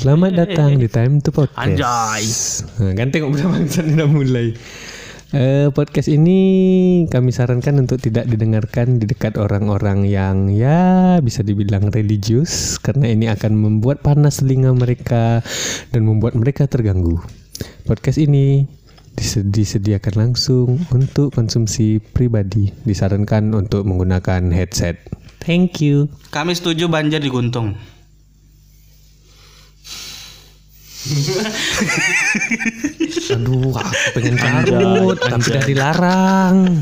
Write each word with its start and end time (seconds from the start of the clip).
Selamat 0.00 0.32
datang 0.40 0.80
di 0.80 0.88
Time 0.88 1.20
to 1.20 1.28
Podcast. 1.28 1.60
Anjay. 1.60 2.24
Nah, 2.80 2.92
kan 2.96 3.08
tengok 3.12 3.36
berapa 3.36 3.52
bangsa 3.60 3.84
ini 3.84 3.92
udah 4.00 4.08
mulai. 4.08 4.46
Eh, 5.30 5.68
podcast 5.76 6.08
ini 6.08 6.40
kami 7.06 7.30
sarankan 7.30 7.84
untuk 7.84 8.00
tidak 8.00 8.24
didengarkan 8.26 8.96
di 8.96 9.04
dekat 9.04 9.36
orang-orang 9.36 10.08
yang 10.08 10.48
ya 10.48 11.20
bisa 11.20 11.44
dibilang 11.44 11.92
religius 11.92 12.80
karena 12.80 13.12
ini 13.12 13.28
akan 13.28 13.54
membuat 13.54 14.00
panas 14.00 14.40
telinga 14.40 14.72
mereka 14.72 15.44
dan 15.92 16.08
membuat 16.08 16.32
mereka 16.32 16.64
terganggu. 16.64 17.20
Podcast 17.84 18.16
ini 18.16 18.64
dise- 19.14 19.44
disediakan 19.44 20.14
langsung 20.16 20.80
untuk 20.90 21.36
konsumsi 21.36 22.00
pribadi. 22.00 22.72
Disarankan 22.88 23.52
untuk 23.52 23.84
menggunakan 23.84 24.48
headset. 24.48 24.96
Thank 25.44 25.84
you. 25.84 26.08
Kami 26.32 26.56
setuju 26.56 26.88
banjir 26.88 27.20
di 27.20 27.28
Guntung. 27.28 27.99
Aduh, 33.32 33.72
aku 33.72 34.20
pengen 34.20 34.36
carut, 34.36 35.16
tapi 35.16 35.48
udah 35.48 35.64
dilarang. 35.64 36.76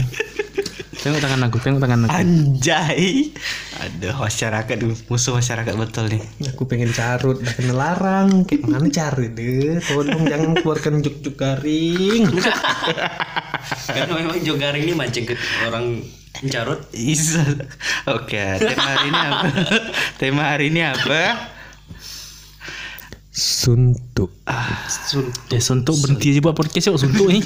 Tengok 0.99 1.23
tangan 1.23 1.47
aku, 1.47 1.63
tengok 1.63 1.79
tangan 1.79 2.11
aku. 2.11 2.19
Anjay. 2.19 3.31
Aduh, 3.79 4.19
masyarakat 4.19 4.75
musuh 5.07 5.39
masyarakat 5.39 5.71
betul 5.79 6.11
nih. 6.11 6.19
Aku 6.51 6.67
pengen 6.67 6.91
carut, 6.91 7.39
udah 7.39 7.55
kena 7.55 7.79
larang. 7.79 8.43
Kayak 8.43 8.67
mana 8.67 8.91
carut 8.91 9.31
deh? 9.39 9.79
Tolong 9.87 10.27
jangan 10.27 10.59
keluarkan 10.59 10.99
juk-juk 10.99 11.39
garing. 11.39 12.27
Karena 13.95 14.13
memang 14.19 14.43
jogaring 14.43 14.83
ini 14.83 14.99
mancing 14.99 15.31
ke 15.31 15.39
orang 15.71 16.03
carut. 16.51 16.83
Isa. 16.91 17.47
Oke, 18.11 18.59
tema 18.59 18.99
hari 18.99 19.07
ini 19.07 19.21
apa? 19.23 19.47
tema 20.21 20.43
hari 20.51 20.75
ini 20.75 20.83
apa? 20.83 21.55
Suntuk. 23.39 24.35
Eh, 24.51 25.63
suntuk 25.63 25.95
berhenti 26.03 26.35
aja 26.35 26.43
buat 26.43 26.59
podcast 26.59 26.91
yuk, 26.91 26.99
suntuk 26.99 27.31
ni. 27.31 27.39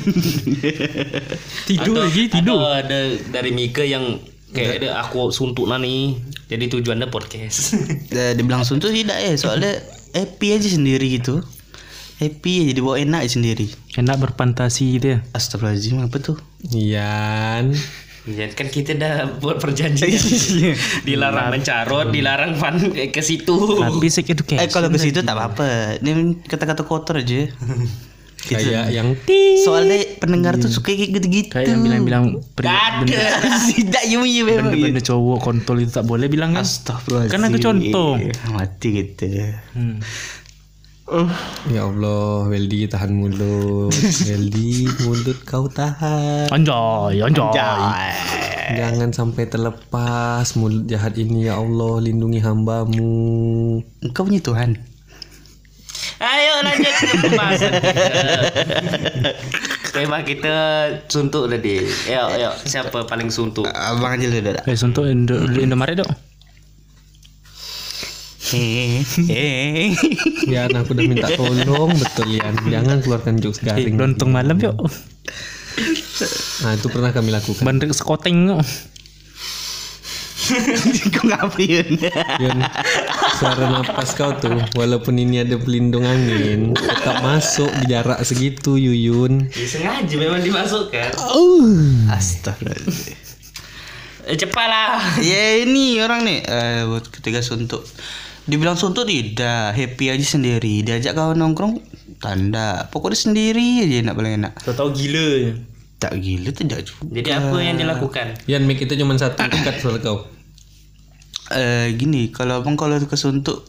tidur 1.68 1.92
Atau- 1.92 2.04
lagi, 2.08 2.22
tidur. 2.32 2.64
atau 2.64 2.72
ada 2.72 2.98
dari 3.28 3.52
Mika 3.52 3.84
yang 3.84 4.16
kayak 4.56 4.80
ada 4.80 5.04
aku 5.04 5.28
suntuk 5.28 5.68
lah 5.68 5.76
nih. 5.76 6.16
Jadi 6.48 6.64
tujuannya 6.72 7.12
podcast. 7.12 7.76
Eh, 8.12 8.32
dibilang 8.32 8.64
suntuk 8.64 8.88
tidak 8.88 9.20
ya, 9.20 9.36
soalnya 9.36 9.76
happy 10.16 10.56
aja 10.56 10.68
sendiri 10.72 11.20
gitu. 11.20 11.44
Happy 12.16 12.64
aja 12.64 12.72
dibawa 12.72 12.96
enak 12.96 13.28
sendiri. 13.28 13.68
Enak 13.92 14.16
berfantasi 14.16 14.96
gitu 14.96 15.06
ya. 15.16 15.18
Astagfirullahaladzim 15.36 16.00
apa 16.08 16.16
tuh? 16.24 16.36
Ian. 16.72 17.76
Ya 18.22 18.46
kan 18.54 18.70
kita 18.70 18.94
udah 18.94 19.42
buat 19.42 19.58
perjanjian. 19.58 20.14
dilarang 21.08 21.50
mencarut, 21.50 22.14
dilarang 22.14 22.54
fan 22.54 22.78
eh, 22.94 23.10
ke 23.10 23.18
situ. 23.18 23.82
Tapi 23.82 24.06
sex 24.06 24.30
education. 24.30 24.62
Eh 24.62 24.70
kalau 24.70 24.86
ke 24.94 24.98
situ 25.02 25.26
tak 25.26 25.34
apa-apa. 25.34 25.98
Ini 25.98 26.38
kata-kata 26.46 26.86
kotor 26.86 27.18
aja. 27.18 27.50
Gitu. 28.42 28.58
Kayak 28.58 28.90
yang 28.90 29.14
Soalnya 29.62 30.18
pendengar 30.18 30.58
tuh 30.58 30.66
suka 30.66 30.90
kayak 30.90 31.14
gitu-gitu. 31.14 31.54
Kayak 31.54 31.78
yang 31.78 31.82
bilang-bilang 31.86 32.24
benda. 32.58 33.38
Tidak 33.70 34.02
iya 34.02 34.18
iya 34.18 34.42
memang. 34.42 34.74
benda, 34.74 34.98
benda 34.98 35.02
cowok 35.06 35.38
kontol 35.38 35.78
itu 35.78 35.94
tak 35.94 36.02
boleh 36.10 36.26
bilang 36.26 36.58
kan. 36.58 36.66
Astagfirullahaladzim. 36.66 37.38
Kan 37.38 37.46
aku 37.46 37.58
contoh. 37.62 38.10
Mati 38.50 38.88
gitu. 38.98 39.26
Hmm. 39.78 40.02
Ya 41.68 41.84
Allah, 41.84 42.48
Weldy 42.48 42.88
tahan 42.88 43.12
mulut. 43.12 43.92
Weldy, 44.28 44.88
mulut 45.04 45.38
kau 45.44 45.68
tahan. 45.68 46.48
Anjay, 46.48 47.20
anjay. 47.20 48.16
Jangan 48.72 49.12
sampai 49.12 49.44
terlepas 49.44 50.56
mulut 50.56 50.88
jahat 50.88 51.20
ini 51.20 51.52
ya 51.52 51.60
Allah, 51.60 52.00
lindungi 52.00 52.40
hambamu. 52.40 53.84
Engkau 54.00 54.24
punya 54.24 54.40
Tuhan. 54.40 54.80
Ayo 56.22 56.54
lanjut 56.62 56.94
ke 56.96 57.06
pembahasan 57.18 57.72
kita. 57.82 58.04
Tema 59.92 60.18
kita 60.24 60.56
suntuk 61.10 61.50
tadi. 61.50 61.82
Ayo, 62.08 62.24
ayo. 62.40 62.50
Siapa 62.62 63.04
paling 63.04 63.28
suntuk? 63.28 63.68
Abang 63.68 64.16
aja 64.16 64.30
dulu 64.30 64.54
dah. 64.54 64.64
Eh, 64.64 64.78
suntuk 64.78 65.04
Indo, 65.10 65.36
Indomaret 65.60 65.98
dok. 65.98 66.31
Hehehe. 68.52 69.96
Ian, 70.46 70.70
aku 70.74 70.92
udah 70.92 71.04
minta 71.04 71.28
tolong 71.32 71.90
betul 71.92 72.28
Ian. 72.30 72.54
Jangan 72.62 73.00
keluarkan 73.00 73.34
jokes 73.38 73.60
Eh, 73.60 73.66
garing. 73.66 73.96
lontong 73.96 74.30
malam 74.30 74.56
yuk. 74.56 74.76
Nah, 76.62 76.72
itu 76.72 76.86
pernah 76.86 77.10
kami 77.10 77.32
lakukan. 77.32 77.64
Bandar 77.64 77.88
sekoteng 77.90 78.52
yuk. 78.52 78.60
Kau 81.14 81.24
ngapain? 81.24 81.86
Yun, 82.36 82.58
suara 83.32 83.64
napas 83.70 84.12
kau 84.12 84.34
tuh 84.34 84.58
walaupun 84.74 85.14
ini 85.14 85.40
ada 85.40 85.54
pelindung 85.54 86.02
angin 86.02 86.74
tetap 86.74 87.22
masuk 87.22 87.70
di 87.78 87.86
jarak 87.88 88.18
segitu 88.20 88.74
Yuyun 88.74 89.48
Ya, 89.48 89.64
sengaja 89.64 90.12
memang 90.12 90.42
dimasukkan. 90.42 91.14
Astagfirullahaladzim. 92.10 93.16
Eh, 94.22 94.36
cepatlah. 94.36 94.98
Ya 95.18 95.62
ini 95.62 95.98
orang 95.98 96.22
nih 96.22 96.42
eh, 96.42 96.80
buat 96.84 97.06
ketiga 97.08 97.38
suntuk. 97.40 97.86
Dibilang 98.42 98.74
suntuk 98.74 99.06
tidak, 99.06 99.70
happy 99.78 100.10
aja 100.10 100.26
sendiri. 100.26 100.82
Diajak 100.82 101.14
kawan 101.14 101.38
nongkrong 101.38 101.78
tanda. 102.18 102.90
Pokoknya 102.90 103.18
sendiri 103.30 103.86
aja 103.86 104.02
enak 104.02 104.14
paling 104.18 104.34
enak. 104.42 104.52
Tahu 104.66 104.90
gila. 104.90 105.54
Tak 106.02 106.18
gila 106.18 106.50
tidak 106.50 106.82
juga. 106.82 107.22
Jadi 107.22 107.30
apa 107.30 107.56
yang 107.62 107.78
dilakukan? 107.78 108.26
Yan 108.50 108.66
mic 108.66 108.82
itu 108.82 108.98
cuma 108.98 109.14
satu 109.14 109.38
dekat 109.46 109.78
suara 109.78 110.02
kau 110.02 110.26
Eh 111.52 111.94
gini, 112.00 112.32
kalau 112.32 112.64
abang 112.64 112.80
kalau 112.80 112.96
kesuntuk 113.06 113.68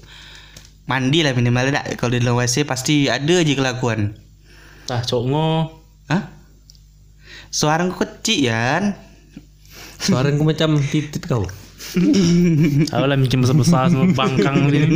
mandi 0.89 1.21
lah 1.21 1.37
minimal 1.37 1.69
tak. 1.69 1.93
Kalau 1.99 2.15
di 2.15 2.23
dalam 2.23 2.39
WC 2.39 2.65
pasti 2.65 3.11
ada 3.11 3.43
aja 3.43 3.53
kelakuan. 3.53 4.17
Tah, 4.89 5.03
cok 5.05 5.23
ngo. 5.29 5.49
Hah? 6.09 6.23
Suara 7.53 7.85
kau 7.85 8.01
kecil 8.01 8.49
Yan. 8.49 8.83
suara 10.03 10.35
ku 10.35 10.43
macam 10.43 10.75
titit 10.83 11.23
kau 11.23 11.47
Tahu 12.91 13.05
lah 13.05 13.17
mungkin 13.17 13.45
besar-besar 13.45 13.93
semua 13.93 14.09
bangkang 14.11 14.71
ni. 14.71 14.81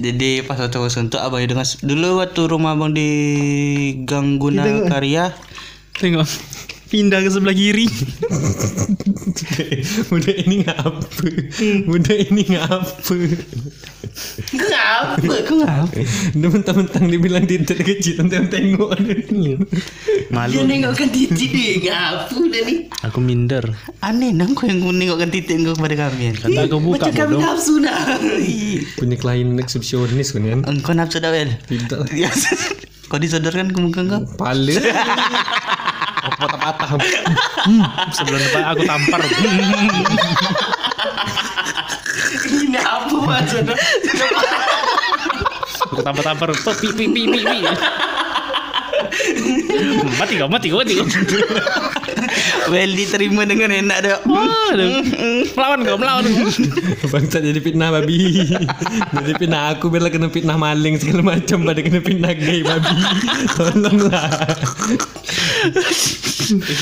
Jadi 0.00 0.40
pas 0.48 0.56
waktu 0.56 0.80
kesuntuk 0.80 1.20
abang 1.20 1.44
dengan 1.44 1.68
dulu 1.84 2.24
waktu 2.24 2.40
rumah 2.48 2.72
abang 2.72 2.96
di 2.96 3.08
Gang 4.08 4.40
Guna 4.40 4.88
Karya 4.88 5.36
Tengok. 6.00 6.26
Pindah 6.88 7.20
ke 7.20 7.30
sebelah 7.30 7.54
kiri. 7.54 7.84
udah 10.14 10.34
ini 10.46 10.62
ngapa 10.62 11.26
udah 11.90 12.16
ini 12.16 12.42
ngapa 12.54 13.14
Kenapa? 14.46 15.18
Kau 15.42 15.58
ngapa? 15.58 15.90
udah 16.34 16.50
mentang-mentang 16.50 17.04
dibilang 17.06 17.44
titit 17.44 17.78
kecil 17.78 18.22
tentang 18.22 18.46
tengok 18.46 18.94
Malu. 20.30 20.52
Dia 20.54 20.62
nengokkan 20.62 21.10
titik 21.10 21.50
dia. 21.50 21.72
Ngapa 21.82 22.38
dah 22.46 22.62
ni? 22.62 22.74
Aku 23.02 23.18
minder. 23.18 23.74
Aneh 24.00 24.30
nang 24.30 24.54
kau 24.54 24.66
yang 24.66 24.80
menengokkan 24.80 25.28
titik 25.28 25.58
kau 25.62 25.74
kepada 25.74 26.06
kami. 26.06 26.30
Yan. 26.30 26.36
Kata 26.38 26.60
aku 26.64 26.76
buka 26.78 27.10
Macam 27.10 27.12
kami 27.12 27.34
nafsu 27.36 27.74
nah. 27.78 28.16
punya 28.94 29.16
klien 29.18 29.58
eksepsionis 29.58 30.30
kan 30.30 30.42
Yan 30.42 30.60
Engkau 30.64 30.94
nafsu 30.94 31.18
dah 31.18 31.30
Wel? 31.30 31.50
tidak 31.66 32.06
Ya, 32.14 32.30
Kau 33.06 33.18
disodorkan 33.18 33.70
ke 33.70 33.78
muka 33.78 34.02
kau? 34.06 34.20
pala 34.38 34.74
patah-patah 36.38 36.88
Sebelum 38.14 38.38
depan 38.38 38.62
aku 38.74 38.82
tampar. 38.84 39.20
Ini 42.44 42.78
apa 42.80 43.16
maksudnya? 43.18 43.76
aku 45.94 46.02
tampar-tampar. 46.02 46.48
Pi 46.54 46.88
pi 46.92 47.06
pi 47.08 47.22
pi 47.28 47.40
pi. 47.42 47.58
mati 50.18 50.34
kau, 50.38 50.48
mati 50.50 50.66
kau, 50.70 50.78
mati 50.82 50.92
kau. 50.98 51.06
Well 52.72 52.92
diterima 52.92 53.42
dengan 53.44 53.70
enak 53.70 53.98
dah. 54.04 54.18
Aduh. 54.72 55.02
Melawan 55.54 55.80
kau, 55.84 55.96
melawan 56.00 56.24
kau. 56.26 56.48
Bangsa 57.12 57.38
jadi 57.38 57.60
fitnah 57.62 57.94
babi 57.94 58.42
Jadi 59.14 59.32
fitnah 59.38 59.76
aku 59.76 59.86
Bila 59.92 60.10
kena 60.10 60.26
fitnah 60.32 60.58
maling 60.58 60.98
Segala 60.98 61.22
macam 61.22 61.62
Pada 61.62 61.78
kena 61.78 62.00
fitnah 62.02 62.34
gay 62.34 62.66
babi 62.66 62.96
Tolonglah 63.54 64.26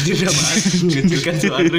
Dia 0.07 0.15
dah 0.25 0.33
mengecilkan 0.33 1.35
suara. 1.37 1.79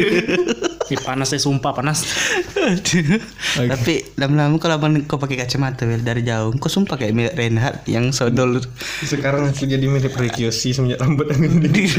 Ih, 0.94 1.02
panas 1.02 1.34
saya 1.34 1.42
sumpah 1.42 1.74
panas. 1.74 2.06
Aduh. 2.54 3.18
Tapi 3.66 4.14
lama-lama 4.22 4.62
kalau 4.62 4.78
abang 4.78 4.94
kau 5.10 5.18
pakai 5.18 5.42
kacamata 5.42 5.90
Well 5.90 6.06
dari 6.06 6.22
jauh, 6.22 6.54
kau 6.62 6.70
sumpah 6.70 7.02
kayak 7.02 7.18
mirip 7.18 7.34
Reinhardt 7.34 7.90
yang 7.90 8.14
sodol 8.14 8.62
Sekarang 9.02 9.50
aku 9.50 9.66
jadi 9.66 9.90
mirip 9.90 10.14
Rekiosi 10.14 10.78
Semenjak 10.78 11.02
rambut 11.02 11.34
di 11.74 11.90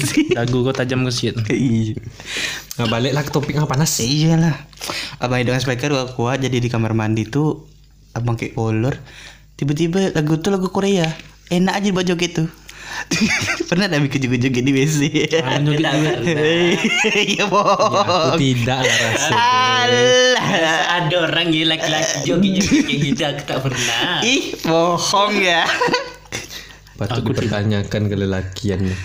sih. 0.00 0.32
Dagu 0.32 0.64
kau 0.64 0.72
tajam 0.72 1.04
ke 1.04 1.12
shit. 1.12 1.36
Iya. 1.52 2.00
Nah 2.80 2.88
baliklah 2.88 3.20
ke 3.20 3.30
topik 3.30 3.60
yang 3.60 3.68
panas 3.68 4.00
Iyalah. 4.00 4.56
Abang 5.20 5.44
dengan 5.44 5.60
speaker 5.60 5.92
gua 5.92 6.08
kuat 6.08 6.40
jadi 6.40 6.56
di 6.56 6.72
kamar 6.72 6.96
mandi 6.96 7.28
tuh 7.28 7.68
abang 8.16 8.40
kayak 8.40 8.56
kolor. 8.56 8.96
Tiba-tiba 9.60 10.16
lagu 10.16 10.40
tuh 10.40 10.48
lagu 10.48 10.72
Korea. 10.72 11.04
Enak 11.52 11.76
aja 11.76 11.88
buat 11.92 12.06
joget 12.08 12.40
tuh. 12.40 12.48
Pernah 13.70 13.86
ada 13.86 13.98
bikin 13.98 14.26
joget-joget 14.26 14.64
di 14.64 14.72
WC? 14.72 15.00
Joget 15.30 15.62
juga. 15.62 15.90
Iya 17.14 17.36
Ya, 17.36 17.44
aku 17.44 17.48
bohong. 17.48 18.36
tidak 18.36 18.80
lah 18.82 18.96
rasa 18.98 19.32
Alah. 19.34 20.80
ada 20.98 21.16
orang 21.20 21.48
ya 21.50 21.64
laki-laki 21.66 22.16
joget-joget 22.26 22.82
kayak 22.84 23.00
gitu 23.04 23.22
aku 23.24 23.42
tak 23.46 23.58
pernah. 23.62 24.04
Ih, 24.34 24.42
bohong 24.60 25.32
ya. 25.36 25.62
Patut 26.96 27.22
Aku 27.22 27.32
dipertanyakan 27.32 28.02
kelelakian 28.08 28.80
nih. 28.84 28.98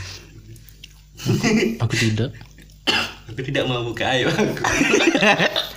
Aku 1.80 1.96
tidak. 1.96 2.36
Aku 3.34 3.42
tidak 3.42 3.66
mau 3.66 3.82
buka 3.82 4.06
aib 4.14 4.30
aku. 4.30 4.46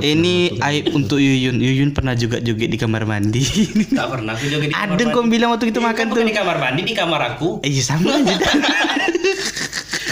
Ini 0.00 0.60
aib 0.60 0.92
untuk 0.92 1.16
Yuyun. 1.16 1.56
Yuyun 1.56 1.96
pernah 1.96 2.12
juga 2.12 2.36
joget 2.38 2.68
di 2.68 2.76
kamar 2.76 3.08
mandi. 3.08 3.40
Tak 3.96 4.06
pernah 4.12 4.36
aku 4.36 4.44
joget 4.46 4.68
di 4.68 4.74
kamar 4.74 4.92
Ada 4.92 5.04
mandi. 5.08 5.30
bilang 5.30 5.50
waktu 5.50 5.66
itu 5.72 5.80
makan 5.80 6.04
tuh. 6.12 6.20
di 6.20 6.36
kamar 6.36 6.56
mandi 6.60 6.80
di 6.84 6.94
kamar 6.94 7.20
aku. 7.34 7.48
Iya 7.64 7.82
sama 7.82 8.12
aja. 8.12 8.36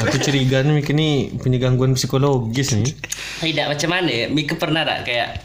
Aku 0.02 0.18
curiga 0.18 0.66
nih 0.66 0.82
Mika 0.82 0.90
ini 0.90 1.30
punya 1.38 1.62
gangguan 1.62 1.94
psikologis 1.94 2.74
nih. 2.74 2.90
Tidak 3.38 3.70
macam 3.70 3.86
mana 3.86 4.10
ya? 4.10 4.26
Mika 4.26 4.58
pernah 4.58 4.82
tak 4.82 5.06
kayak 5.06 5.38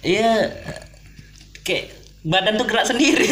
Iya 0.00 0.48
kayak 1.60 1.92
badan 2.24 2.56
tuh 2.56 2.64
gerak 2.64 2.88
sendiri. 2.88 3.28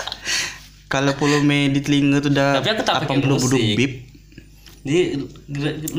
Kalau 0.92 1.12
volume 1.20 1.68
di 1.68 1.84
telinga 1.84 2.24
tuh 2.24 2.32
udah 2.32 2.64
Tapi 2.64 2.68
aku 2.72 2.82
tak 2.86 2.94
pakai 3.04 3.18
80 3.20 3.28
musik. 3.28 3.76
bip. 3.76 3.92
Dia 4.84 5.02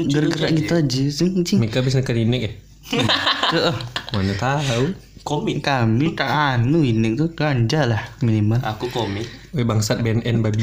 Gerak-gerak 0.09 0.49
gitu 0.55 0.73
aja. 0.73 1.01
Mika 1.61 1.85
bisa 1.85 2.01
klinik 2.01 2.41
ya? 2.41 2.51
Tuh, 2.85 3.73
Mana 4.13 4.33
tahu. 4.37 4.93
komik. 5.25 5.65
Kami 5.65 6.13
tak 6.13 6.29
anu 6.29 6.85
ini 6.85 7.17
tuh 7.17 7.33
ganja 7.33 7.89
lah 7.89 8.01
minimal. 8.21 8.61
Aku 8.61 8.93
komik. 8.93 9.25
Weh 9.57 9.65
bangsat 9.65 10.05
BNN 10.05 10.45
babi. 10.45 10.61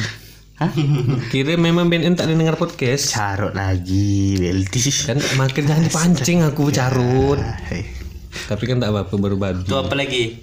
Hah? 0.63 0.71
Kira 1.35 1.59
memang 1.59 1.91
BNN 1.91 2.15
tak 2.15 2.31
dengar 2.31 2.55
podcast. 2.55 3.11
Carut 3.11 3.59
lagi, 3.59 4.39
Belti. 4.39 4.79
Kan 5.03 5.19
makin 5.35 5.67
jangan 5.67 5.83
dipancing 5.83 6.39
aku 6.49 6.71
carut. 6.71 7.43
Hei. 7.67 7.83
Tapi 8.47 8.63
kan 8.65 8.79
tak 8.79 8.95
apa-apa 8.95 9.15
baru 9.19 9.37
babi. 9.37 9.67
Itu 9.67 9.75
apa 9.75 9.95
lagi? 9.99 10.39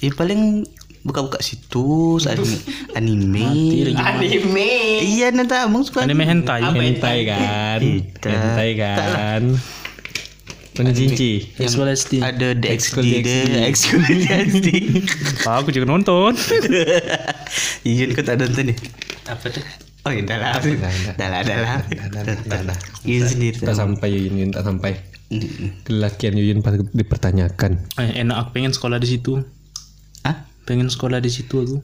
Ya 0.00 0.10
paling 0.12 0.64
buka-buka 1.06 1.38
situs 1.38 2.26
anime. 2.30 2.58
anime. 2.98 3.46
Anime. 3.94 4.70
Iya 5.00 5.30
nanti 5.30 5.54
abang 5.54 5.86
suka 5.86 6.02
Anime 6.02 6.26
hentai. 6.26 6.66
Hentai 6.66 7.18
kan. 7.22 7.78
Tidak. 7.80 8.26
Hentai 8.26 8.70
kan. 8.74 9.42
Cinci? 10.76 11.56
Visual 11.56 11.88
SD. 11.88 12.20
ada 12.20 12.52
the 12.52 12.68
XD, 12.68 13.24
the 13.24 13.64
Ekskul 13.64 14.04
XD. 14.04 14.68
Aku 15.48 15.72
juga 15.72 15.88
nonton. 15.88 16.36
Iya 17.86 18.12
kau 18.12 18.20
tak 18.20 18.42
nonton 18.42 18.74
nih. 18.74 18.78
Apa 19.30 19.46
tuh? 19.48 19.62
Oh 20.04 20.12
iya 20.12 20.22
dah 20.26 20.36
lah. 20.36 20.52
Dah, 21.16 21.28
lah, 21.32 21.40
dah 21.42 21.58
lah. 21.58 21.78
dah. 22.44 22.78
Iya 23.06 23.30
sendiri. 23.30 23.56
Tak 23.62 23.78
sampai 23.78 24.10
Yuyun, 24.12 24.52
tak 24.52 24.66
sampai. 24.66 25.00
Kelakian 25.82 26.34
Yuyun 26.36 26.60
patut 26.62 26.86
dipertanyakan. 26.92 27.82
Eh, 27.98 28.22
enak 28.22 28.36
aku 28.36 28.48
pengen 28.60 28.70
sekolah 28.76 29.00
di 29.00 29.08
situ. 29.10 29.42
Hah? 30.22 30.46
Pengen 30.66 30.90
sekolah 30.90 31.22
di 31.22 31.30
situ 31.30 31.62
aku. 31.62 31.78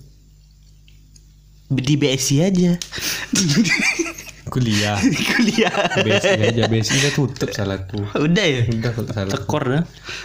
Di 1.72 1.94
BSI 1.96 2.36
aja. 2.42 2.72
Kuliah. 4.52 4.98
Kuliah. 5.32 5.72
BSI 6.02 6.40
aja, 6.52 6.62
BSI 6.68 6.94
udah 7.00 7.12
tutup 7.14 7.48
salahku. 7.54 8.04
Udah 8.18 8.44
ya? 8.44 8.68
Udah 8.68 8.90
tak 8.92 9.14
salah. 9.14 9.32
Tekor 9.32 9.62
dah. 9.64 9.82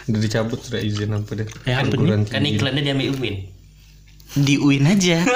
Udah 0.09 0.19
dicabut 0.19 0.59
sudah 0.59 0.81
izin 0.81 1.13
apa 1.13 1.31
deh. 1.37 1.47
Eh, 1.69 1.77
apa 1.77 1.93
nih? 1.95 2.27
Kan 2.27 2.43
tinggi. 2.43 2.57
iklannya 2.59 2.81
dia 2.83 2.91
ambil 2.97 3.15
Umin. 3.15 3.35
Di 4.35 4.59
UIN 4.59 4.83
aja. 4.89 5.23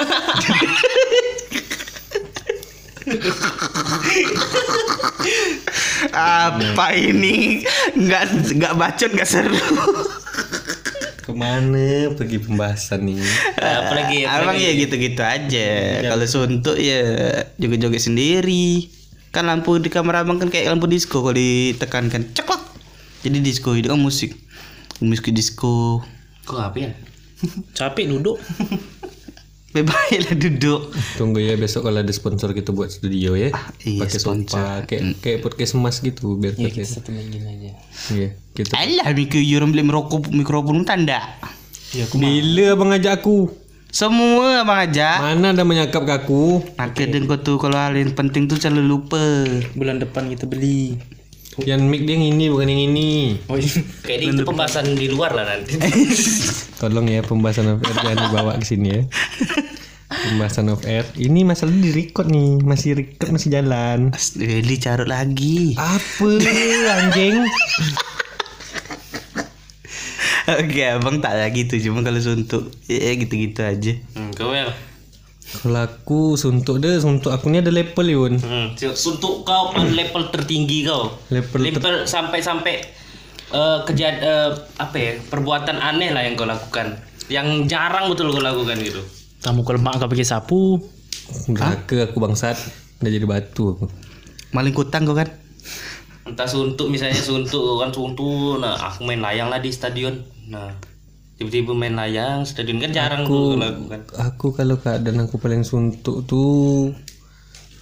Apa 6.12 6.92
ini? 6.92 7.64
Nggak 7.96 8.52
nggak 8.52 8.74
bacot 8.76 9.10
nggak 9.16 9.28
seru. 9.28 9.56
Ke 11.22 11.30
mana 11.30 12.10
pergi 12.18 12.42
pembahasan 12.42 13.06
nih? 13.06 13.22
Apalagi 13.56 14.26
Abang 14.26 14.58
ya 14.58 14.74
gitu-gitu 14.74 15.22
aja. 15.22 15.70
Kalau 16.02 16.26
suntuk 16.26 16.74
ya 16.76 17.00
joget-joget 17.62 18.02
sendiri. 18.02 18.90
Kan 19.30 19.48
lampu 19.48 19.80
di 19.80 19.88
kamar 19.88 20.26
abang 20.26 20.36
kan 20.36 20.52
kayak 20.52 20.68
lampu 20.68 20.90
disco 20.90 21.24
kalau 21.24 21.32
ditekankan 21.32 22.36
ceklok. 22.36 22.60
Jadi 23.24 23.38
disco 23.40 23.72
itu 23.72 23.88
kan 23.88 23.96
musik. 23.96 24.36
Musik 25.00 25.32
disco. 25.32 26.04
Kok 26.44 26.58
apa 26.58 26.76
ya? 26.76 26.90
Capek 27.72 28.10
duduk. 28.10 28.36
Bebas 29.72 30.12
lah 30.12 30.36
duduk. 30.36 30.92
Tunggu 31.16 31.40
ya 31.40 31.56
besok 31.56 31.88
kalau 31.88 32.04
ada 32.04 32.12
sponsor 32.12 32.52
kita 32.52 32.76
buat 32.76 32.92
studio 32.92 33.32
ya. 33.32 33.56
iya, 33.88 34.04
Pakai 34.04 34.18
sponsor. 34.20 34.60
sofa 34.60 34.84
kayak 34.84 35.02
kayak 35.24 35.38
podcast 35.40 35.72
emas 35.80 35.96
gitu 36.04 36.36
biar 36.36 36.52
podcast. 36.60 37.00
Satu 37.00 37.08
lagi 37.16 37.40
aja. 37.40 37.72
Iya, 38.12 38.28
kita. 38.52 38.76
Alah 38.76 39.16
mikir 39.16 39.40
orang 39.56 39.72
beli 39.72 39.84
merokok 39.88 40.28
mikrofon 40.28 40.84
tanda. 40.84 41.24
Bila 42.12 42.76
abang 42.76 42.92
ajak 42.92 43.24
aku? 43.24 43.48
Semua 43.88 44.64
abang 44.64 44.76
aja. 44.76 45.20
Mana 45.20 45.52
ada 45.56 45.64
menyakap 45.64 46.04
ke 46.04 46.12
aku? 46.20 46.64
Akhirnya 46.76 47.24
kau 47.28 47.40
tuh 47.40 47.56
kalau 47.60 47.76
hal 47.76 47.92
yang 47.92 48.12
penting 48.12 48.48
tuh 48.48 48.56
selalu 48.56 48.84
lupa. 48.96 49.20
Bulan 49.76 50.00
depan 50.00 50.28
kita 50.32 50.48
beli. 50.48 50.96
Yang 51.60 51.80
mic 51.84 52.08
dia 52.08 52.16
yang 52.16 52.32
ini 52.32 52.44
bukan 52.48 52.68
yang 52.72 52.82
ini. 52.88 53.36
Oh 53.52 53.60
iya. 53.60 53.84
Kayak 54.00 54.32
itu 54.32 54.42
pembahasan 54.48 54.96
di 54.96 55.12
luar 55.12 55.36
lah 55.36 55.44
nanti. 55.44 55.76
Tolong 56.80 57.04
ya 57.12 57.20
pembahasan 57.20 57.76
off 57.76 57.84
air 57.84 57.92
jangan 58.00 58.18
dibawa 58.24 58.52
ke 58.56 58.64
sini 58.64 58.88
ya. 58.88 59.02
Pembahasan 60.08 60.72
off 60.72 60.88
air. 60.88 61.04
Ini 61.12 61.44
masalah 61.44 61.76
di 61.76 61.92
record 61.92 62.32
nih, 62.32 62.56
masih 62.64 62.96
record 62.96 63.36
masih 63.36 63.52
jalan. 63.52 64.16
Beli 64.40 64.76
carut 64.80 65.04
lagi. 65.04 65.76
Apa 65.76 66.40
anjing? 67.04 67.44
Oke 70.58 70.82
abang 70.88 71.22
tak 71.22 71.38
lagi 71.38 71.70
tuh 71.70 71.78
cuma 71.78 72.02
kalau 72.02 72.18
suntuk 72.18 72.72
ya 72.88 73.12
gitu-gitu 73.12 73.60
aja. 73.60 73.92
Hmm, 74.16 74.32
kau 74.32 74.56
ya. 74.56 74.72
Kalau 75.52 75.84
aku 75.84 76.40
suntuk 76.40 76.80
deh, 76.80 76.96
suntuk 76.96 77.28
aku 77.28 77.52
ni 77.52 77.60
ada 77.60 77.68
level 77.68 78.06
Yun. 78.08 78.40
Hmm, 78.40 78.72
untuk 78.80 79.44
kau 79.44 79.76
level 79.76 80.32
tertinggi 80.32 80.88
kau. 80.88 81.12
Level 81.28 81.60
ter- 81.60 81.76
Level 81.76 81.96
sampai-sampai 82.08 82.74
eh 83.52 83.78
kejad 83.84 84.24
eh, 84.24 84.50
apa 84.80 84.96
ya? 84.96 85.12
Perbuatan 85.28 85.76
aneh 85.76 86.08
lah 86.16 86.24
yang 86.24 86.40
kau 86.40 86.48
lakukan. 86.48 86.96
Yang 87.28 87.68
jarang 87.68 88.08
betul 88.08 88.32
kau 88.32 88.40
lakukan 88.40 88.80
gitu. 88.80 89.04
Tamu 89.44 89.60
kalau 89.60 89.80
mak 89.84 90.00
kau 90.00 90.08
pakai 90.08 90.24
sapu. 90.24 90.80
Neraka 91.52 92.08
aku 92.08 92.16
bangsat. 92.16 92.56
Udah 93.04 93.10
jadi 93.12 93.26
batu 93.28 93.76
aku. 93.76 93.86
Maling 94.56 94.72
kutang 94.72 95.04
kau 95.04 95.12
kan? 95.12 95.28
Entah 96.24 96.48
suntuk 96.48 96.88
misalnya 96.88 97.18
suntuk 97.20 97.82
kan 97.82 97.92
suntuk. 97.92 98.56
Nah, 98.56 98.78
aku 98.78 99.04
main 99.04 99.20
layang 99.20 99.52
lah 99.52 99.60
di 99.60 99.68
stadion. 99.68 100.22
Nah, 100.48 100.72
tiba-tiba 101.42 101.74
main 101.74 101.98
layang 101.98 102.46
stadion 102.46 102.78
kan 102.78 102.94
jarang 102.94 103.26
tuh 103.26 103.58
kau 103.58 103.58
lakukan. 103.58 104.00
Aku 104.30 104.46
kalau 104.54 104.78
keadaan 104.78 105.26
aku 105.26 105.42
paling 105.42 105.66
suntuk 105.66 106.22
tuh 106.30 106.94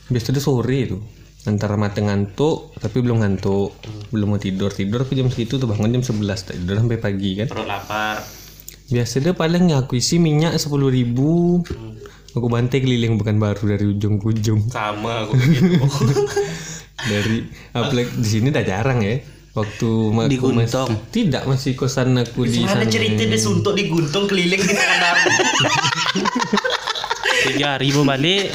biasanya 0.08 0.40
sore 0.40 0.88
tuh. 0.88 1.02
Antara 1.44 1.76
mata 1.76 2.00
ngantuk 2.00 2.72
tapi 2.80 3.04
belum 3.04 3.20
ngantuk. 3.20 3.76
Belum 4.08 4.32
mau 4.32 4.40
tidur. 4.40 4.72
Tidur 4.72 5.04
aku 5.04 5.12
jam 5.12 5.28
segitu 5.28 5.60
tuh 5.60 5.68
bangun 5.68 6.00
jam 6.00 6.04
11 6.04 6.48
tak 6.48 6.56
tidur 6.56 6.80
sampai 6.80 6.96
pagi 6.96 7.30
kan. 7.36 7.46
Perut 7.52 7.68
lapar. 7.68 8.24
Biasanya 8.88 9.36
paling 9.36 9.76
aku 9.76 10.00
isi 10.00 10.16
minyak 10.16 10.56
10.000 10.56 10.72
ribu. 10.88 11.60
Aku 12.32 12.46
bantai 12.48 12.80
keliling 12.80 13.20
bukan 13.20 13.36
baru 13.36 13.76
dari 13.76 13.84
ujung 13.92 14.16
ke 14.16 14.32
ujung. 14.32 14.60
Sama 14.72 15.28
aku 15.28 15.36
begitu. 15.36 15.76
Dari 17.00 17.48
apalagi 17.72 18.12
di 18.12 18.28
sini 18.28 18.52
udah 18.52 18.60
jarang 18.60 19.00
ya. 19.00 19.39
Waktu 19.50 19.90
Di 20.30 20.36
aku 20.36 20.54
mas- 20.54 20.70
Guntong. 20.70 20.90
tidak 21.10 21.42
masih 21.44 21.74
kosan 21.74 22.14
aku 22.14 22.46
di 22.46 22.62
Ada 22.62 22.80
sana. 22.80 22.86
cerita 22.86 23.22
dia 23.24 23.34
suntuk 23.34 23.74
di 23.74 23.90
guntung 23.90 24.24
keliling 24.24 24.58
di 24.58 24.70
tangan 24.70 25.16
Tiga 27.42 27.74
hari 27.74 27.90
mau 27.90 28.04
balik. 28.04 28.52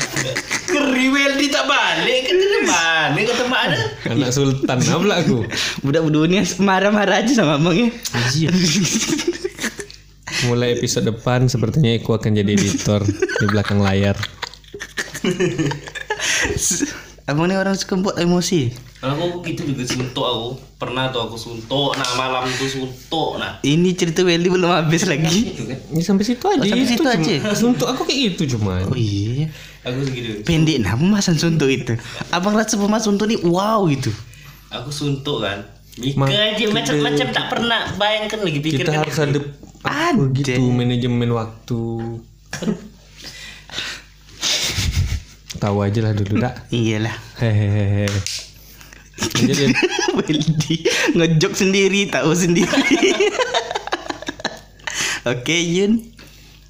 Keriwel 0.65 1.35
di 1.35 1.47
tak 1.47 1.65
balik 1.65 2.21
kan 2.23 2.35
di 2.35 2.47
mana 2.63 3.17
kata 3.17 3.43
mak 3.45 3.61
ada. 3.65 3.77
Anak 4.07 4.29
sultan 4.29 4.77
apa 4.79 5.15
aku? 5.17 5.37
Budak 5.81 6.05
dunia 6.05 6.45
marah-marah 6.59 7.19
aja 7.19 7.33
sama 7.33 7.57
abang 7.57 7.73
ya. 7.73 7.89
Iya. 8.31 8.49
Mulai 10.45 10.77
episode 10.77 11.07
depan 11.07 11.47
sepertinya 11.47 11.91
aku 11.91 12.13
akan 12.13 12.31
jadi 12.35 12.51
editor 12.51 13.01
di 13.03 13.45
belakang 13.47 13.81
layar. 13.81 14.15
Abang 17.25 17.49
ini 17.49 17.55
orang 17.55 17.73
suka 17.73 17.97
buat 17.97 18.15
emosi. 18.15 18.69
Kalau 18.95 19.17
aku 19.17 19.41
gitu 19.43 19.65
juga 19.65 19.81
suntuk 19.83 20.21
aku. 20.21 20.49
Pernah 20.75 21.09
tuh 21.09 21.21
aku 21.21 21.33
suntuk. 21.35 21.93
Nah 21.93 22.09
malam 22.13 22.45
tuh 22.51 22.65
suntuk. 22.65 23.37
Nah 23.37 23.57
Ini 23.59 23.89
cerita 23.91 24.21
Welly 24.21 24.45
belum 24.45 24.69
habis 24.69 25.03
lagi. 25.03 25.51
itu 25.51 25.65
kan. 25.65 25.77
Ini 25.89 26.01
sampai 26.01 26.21
situ 26.23 26.45
aja. 26.45 26.61
sampai 26.61 26.77
itu 26.79 26.91
situ 26.91 27.01
cuma- 27.01 27.17
aja. 27.17 27.33
Untuk 27.65 27.87
aku 27.87 28.01
kayak 28.03 28.19
gitu 28.31 28.55
cuman. 28.55 28.85
Oh 28.85 28.93
iya. 28.95 29.49
Aku 29.81 30.01
segitu. 30.01 30.41
Pendek 30.41 30.77
nah 30.79 30.93
pembahasan 30.93 31.33
suntuk 31.35 31.65
itu. 31.67 31.97
Abang 32.29 32.53
rasa 32.53 32.75
pembahasan 32.75 33.09
suntuk 33.11 33.25
ini 33.27 33.41
wow 33.41 33.81
gitu. 33.87 34.13
Aku 34.71 34.89
suntuk 34.89 35.41
kan. 35.41 35.65
Mika 35.95 36.19
Ma- 36.19 36.29
aja 36.29 36.53
kita- 36.55 36.69
macam-macam 36.71 37.27
tak 37.31 37.45
pernah 37.47 37.81
bayangkan 37.95 38.39
lagi 38.39 38.59
Kita 38.59 38.65
pikirkan. 38.83 38.95
harus 39.01 39.17
ada 39.17 39.39
apa 39.81 39.89
Ada. 40.11 40.23
gitu 40.35 40.61
manajemen 40.67 41.29
waktu. 41.31 41.81
Tahu 45.55 45.77
aja 45.81 45.99
lah 46.03 46.13
dulu 46.13 46.41
dak. 46.41 46.67
Iyalah. 46.75 47.15
Hehehe. 47.39 48.07
Lanjut, 49.15 49.71
Ngejok 51.15 51.53
sendiri, 51.55 52.11
tahu 52.11 52.35
sendiri. 52.35 52.67
Oke, 55.31 55.55
Yun. 55.55 56.11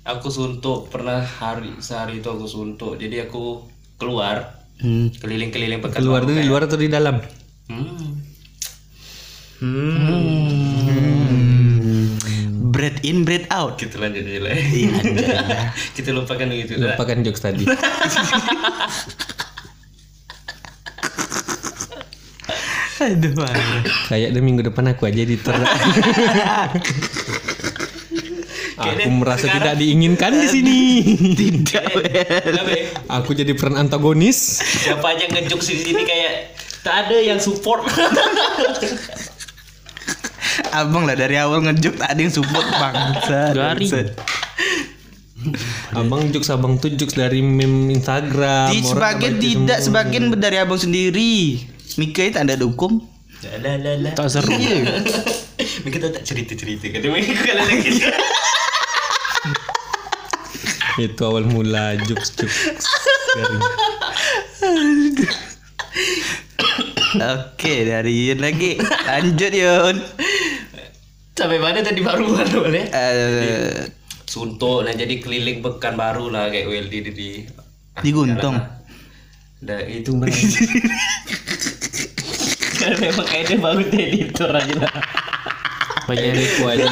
Aku 0.05 0.29
suntuk 0.29 0.93
pernah 0.93 1.25
hari 1.25 1.73
sehari 1.81 2.21
itu 2.21 2.29
aku 2.29 2.45
suntuk. 2.45 3.01
Jadi 3.01 3.25
aku 3.25 3.65
keluar 3.97 4.61
Hmm. 4.75 5.07
keliling-keliling 5.07 5.79
pekan 5.79 6.03
Keluar 6.03 6.27
tuh 6.27 6.35
di 6.35 6.43
luar 6.43 6.67
atau 6.67 6.75
di 6.75 6.91
dalam? 6.91 7.23
Hmm. 7.71 8.19
Bread 12.75 13.07
in, 13.07 13.23
bread 13.23 13.47
out. 13.47 13.79
Kita 13.79 13.95
lanjut 13.95 14.27
aja 14.27 14.39
lah. 14.43 14.51
Iya, 14.51 14.99
Kita 15.95 16.11
lupakan 16.11 16.47
itu. 16.51 16.75
Lupakan 16.75 17.23
jokes 17.23 17.39
tadi. 17.39 17.63
Aduh, 23.05 23.31
parah. 23.37 23.83
Kayaknya 24.11 24.41
minggu 24.43 24.61
depan 24.71 24.91
aku 24.91 25.07
aja 25.07 25.23
di 25.23 25.39
Aku 28.75 29.07
merasa 29.07 29.47
tidak 29.47 29.79
diinginkan 29.79 30.35
di 30.35 30.47
sini. 30.51 30.79
Tidak, 31.39 31.85
Kenapa 32.43 32.71
ya? 32.75 32.91
Aku 33.07 33.31
jadi 33.31 33.55
peran 33.55 33.79
antagonis. 33.79 34.59
Siapa 34.59 35.15
aja 35.15 35.31
ngejok 35.31 35.61
di 35.63 35.75
sini 35.79 36.01
kayak 36.03 36.59
tak 36.83 37.07
ada 37.07 37.17
yang 37.23 37.39
support. 37.39 37.87
Abang 40.75 41.07
lah 41.07 41.15
dari 41.15 41.39
awal 41.39 41.63
ngejok 41.63 41.95
tak 42.03 42.09
ada 42.11 42.19
yang 42.19 42.33
support 42.35 42.67
bangsa. 42.75 43.55
Garing. 43.55 43.87
bangsa. 43.87 44.11
Abang 45.95 46.27
jokes 46.35 46.51
abang 46.51 46.75
tuh 46.81 46.91
jokes 46.99 47.15
dari 47.15 47.39
meme 47.39 47.95
Instagram. 47.95 48.75
Di 48.75 48.83
sebagian 48.83 49.39
tidak, 49.39 49.79
sebagian 49.79 50.35
dari 50.35 50.59
abang 50.59 50.75
sendiri. 50.75 51.63
Mika 51.95 52.27
tak 52.35 52.51
ada 52.51 52.59
dukung. 52.59 53.07
Tak 54.19 54.27
seru. 54.27 54.51
Kita 55.85 56.11
tak 56.11 56.23
cerita-cerita 56.27 56.91
kan. 56.91 56.99
Demi 56.99 57.23
kalau 57.23 57.63
lagi. 57.63 57.91
Itu 60.99 61.21
awal 61.23 61.47
mula 61.47 61.95
jokes. 62.03 62.35
Dari 62.35 63.55
Oke, 67.15 67.87
dari 67.87 68.27
Yun 68.27 68.43
lagi. 68.43 68.75
Lanjut 68.81 69.53
Yun. 69.55 69.95
Sampai 71.45 71.61
mana 71.61 71.77
tadi 71.85 72.01
baru 72.01 72.25
baru 72.33 72.73
ya? 72.73 72.89
Eh, 72.89 73.85
Suntuk 74.25 74.81
nah 74.81 74.97
jadi 74.97 75.21
keliling 75.21 75.61
pekan 75.61 75.93
baru 75.93 76.33
lah 76.33 76.49
kayak 76.49 76.65
WLD 76.65 76.93
di 77.05 77.11
di 77.13 77.29
di 78.01 78.09
Guntung. 78.09 78.57
Dah 79.61 79.77
itu 79.85 80.09
benar. 80.17 80.33
Karena 82.81 82.97
memang 82.97 83.25
kayaknya 83.29 83.57
baru 83.61 83.81
jadi 83.85 84.03
editor 84.09 84.49
aja 84.57 84.73
lah. 84.73 84.93
Banyak 86.09 86.33
Aku 86.33 86.65
aja 86.65 86.85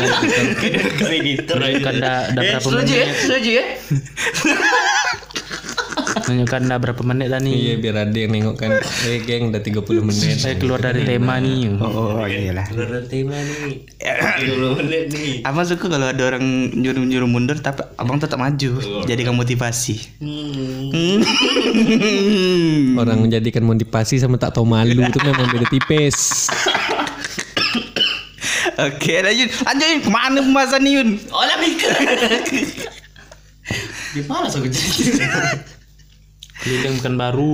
editor 1.17 1.57
aja. 1.57 1.73
Menunjukkan 1.73 1.95
dah, 1.97 2.19
dah 2.29 2.41
Eh, 2.45 2.49
berapa 2.53 2.61
setuju 2.69 2.93
ya? 2.93 3.05
menit 3.09 3.17
Setuju 3.25 3.49
ya? 3.57 3.65
Menunjukkan 6.23 6.71
dah 6.71 6.79
berapa 6.79 7.03
menit 7.03 7.35
dah 7.35 7.39
nih 7.43 7.51
Iya 7.51 7.73
biar 7.83 7.95
ada 8.07 8.17
yang 8.17 8.31
nengok 8.31 8.55
kan. 8.55 8.71
Eh 9.09 9.19
geng 9.27 9.51
udah 9.51 9.59
30 9.59 10.07
menit. 10.07 10.39
Saya 10.39 10.55
keluar 10.55 10.79
dari 10.79 11.03
tema 11.03 11.35
nih 11.43 11.75
Oh, 11.83 12.23
iyalah. 12.23 12.63
Keluar 12.71 13.03
tema 13.11 13.35
nih. 13.35 13.83
30 14.47 14.79
menit 14.79 15.11
nih. 15.11 15.43
Abang 15.43 15.67
suka 15.67 15.91
kalau 15.91 16.07
ada 16.07 16.23
orang 16.23 16.71
nyuruh-nyuruh 16.71 17.27
mundur 17.27 17.59
tapi 17.59 17.83
abang 17.99 18.23
tetap 18.23 18.39
maju. 18.39 18.79
Jadikan 19.03 19.35
motivasi. 19.35 19.99
Hmm. 20.23 21.19
Orang 23.01 23.27
menjadikan 23.27 23.67
motivasi 23.67 24.15
sama 24.21 24.39
tak 24.39 24.55
tahu 24.55 24.63
malu 24.63 25.03
itu 25.03 25.19
memang 25.19 25.51
beda 25.51 25.67
tipis. 25.67 26.47
Oke, 28.87 29.21
lanjut. 29.21 29.49
Lanjut 29.53 29.87
Yun. 29.87 29.99
Ke 30.01 30.09
mana 30.09 30.39
pembahasan 30.41 30.81
nih 30.81 30.91
Yun? 31.01 31.09
Oh 31.29 31.43
lah 31.43 31.57
mikir. 31.61 31.91
Di 34.13 34.21
malas 34.29 34.53
aku 34.53 34.69
jadi. 34.69 35.65
Keliling 36.63 36.95
bukan 37.03 37.15
baru 37.19 37.53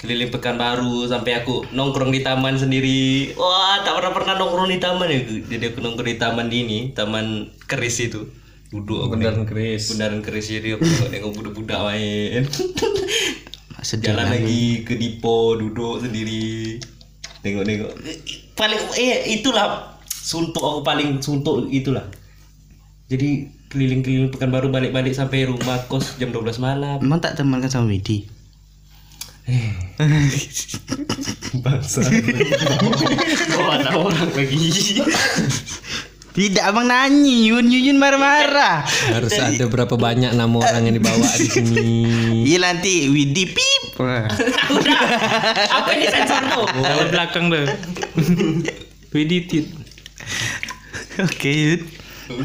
Keliling 0.00 0.32
pekan 0.32 0.56
baru 0.56 1.04
sampai 1.04 1.44
aku 1.44 1.68
nongkrong 1.76 2.08
di 2.08 2.24
taman 2.24 2.56
sendiri. 2.56 3.36
Wah, 3.36 3.84
tak 3.84 4.00
pernah 4.00 4.16
pernah 4.16 4.34
nongkrong 4.40 4.72
di 4.72 4.80
taman 4.80 5.12
ya. 5.12 5.20
Jadi 5.44 5.76
aku 5.76 5.84
nongkrong 5.84 6.08
di 6.08 6.16
taman 6.16 6.48
ini, 6.48 6.96
taman 6.96 7.52
keris 7.68 8.08
itu. 8.08 8.24
Duduk 8.72 9.04
aku 9.04 9.20
Bundaran 9.20 9.44
keris. 9.44 9.92
Bundaran 9.92 10.24
keris 10.24 10.48
jadi 10.48 10.80
aku 10.80 10.88
nengok, 10.88 11.08
nengok 11.12 11.32
budak-budak 11.36 11.80
main. 11.84 12.48
Sedih 13.84 14.16
Jalan 14.16 14.32
lagi 14.32 14.88
ke 14.88 14.96
Dipo, 14.96 15.60
duduk 15.60 16.00
sendiri. 16.00 16.80
Nengok-nengok. 17.44 17.92
Paling 18.56 18.80
eh 18.96 19.36
itulah 19.36 20.00
suntuk 20.08 20.64
aku 20.64 20.80
paling 20.80 21.20
suntuk 21.20 21.68
itulah. 21.68 22.08
Jadi 23.04 23.52
keliling-keliling 23.70 24.34
pekan 24.34 24.50
baru 24.50 24.68
balik-balik 24.68 25.14
sampai 25.14 25.46
rumah 25.46 25.86
kos 25.86 26.18
jam 26.18 26.34
12 26.34 26.58
malam. 26.58 26.98
Emang 26.98 27.22
tak 27.22 27.38
temankan 27.38 27.70
sama 27.70 27.86
Widi? 27.86 28.26
Bangsa. 31.64 32.02
Oh, 33.58 33.70
ada 33.70 33.90
orang 33.94 34.30
lagi. 34.34 34.58
Tidak, 36.30 36.62
abang 36.62 36.86
nanyi 36.86 37.50
Yun. 37.50 37.66
Yun, 37.66 37.98
marah-marah. 37.98 38.86
Harus 38.86 39.34
ada 39.34 39.66
berapa 39.66 39.98
banyak 39.98 40.30
nama 40.34 40.54
orang 40.54 40.90
yang 40.90 40.96
dibawa 40.98 41.26
di 41.34 41.48
sini. 41.50 41.90
Iya 42.46 42.58
nanti 42.62 43.10
Widi 43.10 43.50
pip. 43.50 43.82
Wah. 43.98 44.30
Apa 45.70 45.90
ini 45.94 46.06
sensor 46.06 46.42
tuh? 46.46 46.66
Dari 46.70 47.06
belakang 47.10 47.50
dah 47.50 47.66
Edited 49.10 49.66
Oke 51.18 51.50
Yun. 51.50 51.80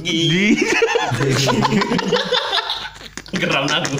Di. 0.01 0.58
Geram 3.39 3.70
aku. 3.70 3.96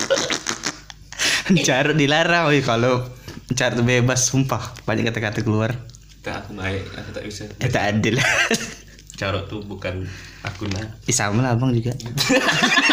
Carut 1.62 1.94
dilarang. 1.94 2.50
Oh, 2.50 2.54
kalau 2.65 3.06
carut 3.54 3.86
bebas, 3.86 4.25
sumpah 4.25 4.74
banyak 4.89 5.13
kata-kata 5.13 5.46
keluar. 5.46 5.77
Tak 6.25 6.50
aku 6.50 6.58
baik, 6.58 6.82
aku 6.98 7.10
tak 7.13 7.24
bisa. 7.30 7.46
Eh, 7.62 7.70
tak 7.70 7.94
adil. 7.94 8.18
Carot 9.20 9.46
tuh 9.46 9.62
bukan 9.62 10.10
aku. 10.42 10.65
Ih, 11.06 11.15
sama 11.15 11.46
lah 11.46 11.56
abang 11.56 11.72
juga. 11.72 11.96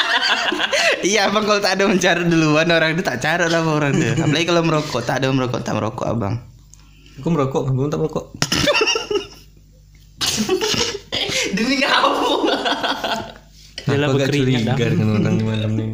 iya 1.09 1.27
abang 1.27 1.43
kalau 1.49 1.59
tak 1.59 1.81
ada 1.81 1.91
mencarut 1.91 2.31
duluan 2.31 2.71
orang 2.71 2.95
itu 2.95 3.03
tak 3.03 3.19
carut 3.19 3.51
lah 3.51 3.65
orang 3.65 3.97
itu. 3.97 4.23
Apalagi 4.23 4.47
kalau 4.47 4.63
merokok 4.63 5.03
tak 5.03 5.25
ada 5.25 5.35
merokok 5.35 5.67
tak 5.67 5.75
merokok 5.75 6.07
abang. 6.07 6.39
Aku 7.19 7.29
merokok, 7.33 7.73
kamu 7.73 7.91
tak 7.91 7.99
merokok. 7.99 8.27
Demi 11.57 11.77
kamu. 11.83 12.22
Dia 13.87 13.99
lah 13.99 14.09
agak 14.15 14.31
curiga 14.31 14.73
dah. 14.73 14.77
dengan 14.79 15.19
orang 15.19 15.35
di 15.35 15.45
malam 15.45 15.71
nih. 15.75 15.89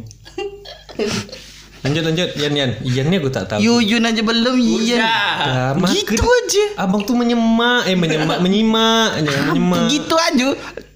Lanjut 1.78 2.02
lanjut, 2.10 2.28
Yan 2.42 2.52
Yan. 2.58 2.70
Yan 2.82 3.06
nih 3.06 3.22
aku 3.22 3.30
tak 3.30 3.46
tahu. 3.46 3.62
Yuyun 3.62 4.02
aja 4.02 4.18
belum 4.18 4.56
iya. 4.58 4.98
Dah, 4.98 5.70
makan. 5.78 5.94
Gitu 5.94 6.26
aja. 6.26 6.64
Abang 6.74 7.06
tuh 7.06 7.14
menyemak, 7.14 7.86
eh 7.86 7.94
menyemak, 7.94 8.42
menyimak, 8.42 9.22
jangan 9.22 9.44
menyemak. 9.54 9.86
Begitu 9.86 10.14
aja. 10.18 10.48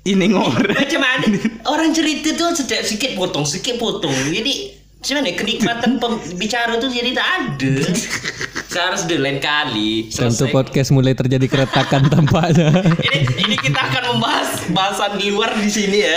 Ini 0.03 0.27
ngorek. 0.35 0.75
Macam 0.75 1.01
mana? 1.07 1.27
Orang 1.71 1.95
cerita 1.95 2.35
tuh 2.35 2.51
sedikit 2.59 2.83
sedikit 2.83 3.11
potong, 3.15 3.47
sedikit 3.47 3.79
potong. 3.79 4.11
Jadi 4.11 4.82
cuman 5.03 5.27
ya 5.27 5.35
kenikmatan 5.35 5.99
pembicara 5.99 6.79
tuh 6.79 6.87
jadi 6.87 7.11
tak 7.11 7.29
ada. 7.29 7.75
Sekarang 8.73 8.97
sudah 8.97 9.19
lain 9.19 9.39
kali. 9.43 10.09
Tentu 10.09 10.49
podcast 10.49 10.95
mulai 10.95 11.13
terjadi 11.13 11.45
keretakan 11.45 12.09
tampaknya. 12.09 12.71
ini 13.11 13.19
ini 13.45 13.57
kita 13.59 13.83
akan 13.83 14.17
membahas 14.17 14.51
bahasan 14.73 15.21
di 15.21 15.29
luar 15.35 15.53
di 15.59 15.69
sini 15.69 15.99
ya. 16.07 16.17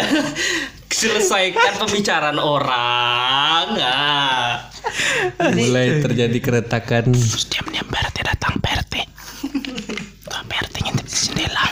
Selesaikan 0.88 1.82
pembicaraan 1.82 2.40
orang. 2.40 3.76
Nah. 3.76 4.72
mulai 5.52 6.00
terjadi 6.00 6.38
keretakan. 6.40 7.12
Diam-diam 7.52 7.90
PRT 7.90 8.18
datang 8.22 8.54
PRT 8.62 8.96
Tuh 10.30 10.42
PRT 10.46 10.76
ngintip 10.86 11.08
di 11.10 11.18
jendela 11.26 11.66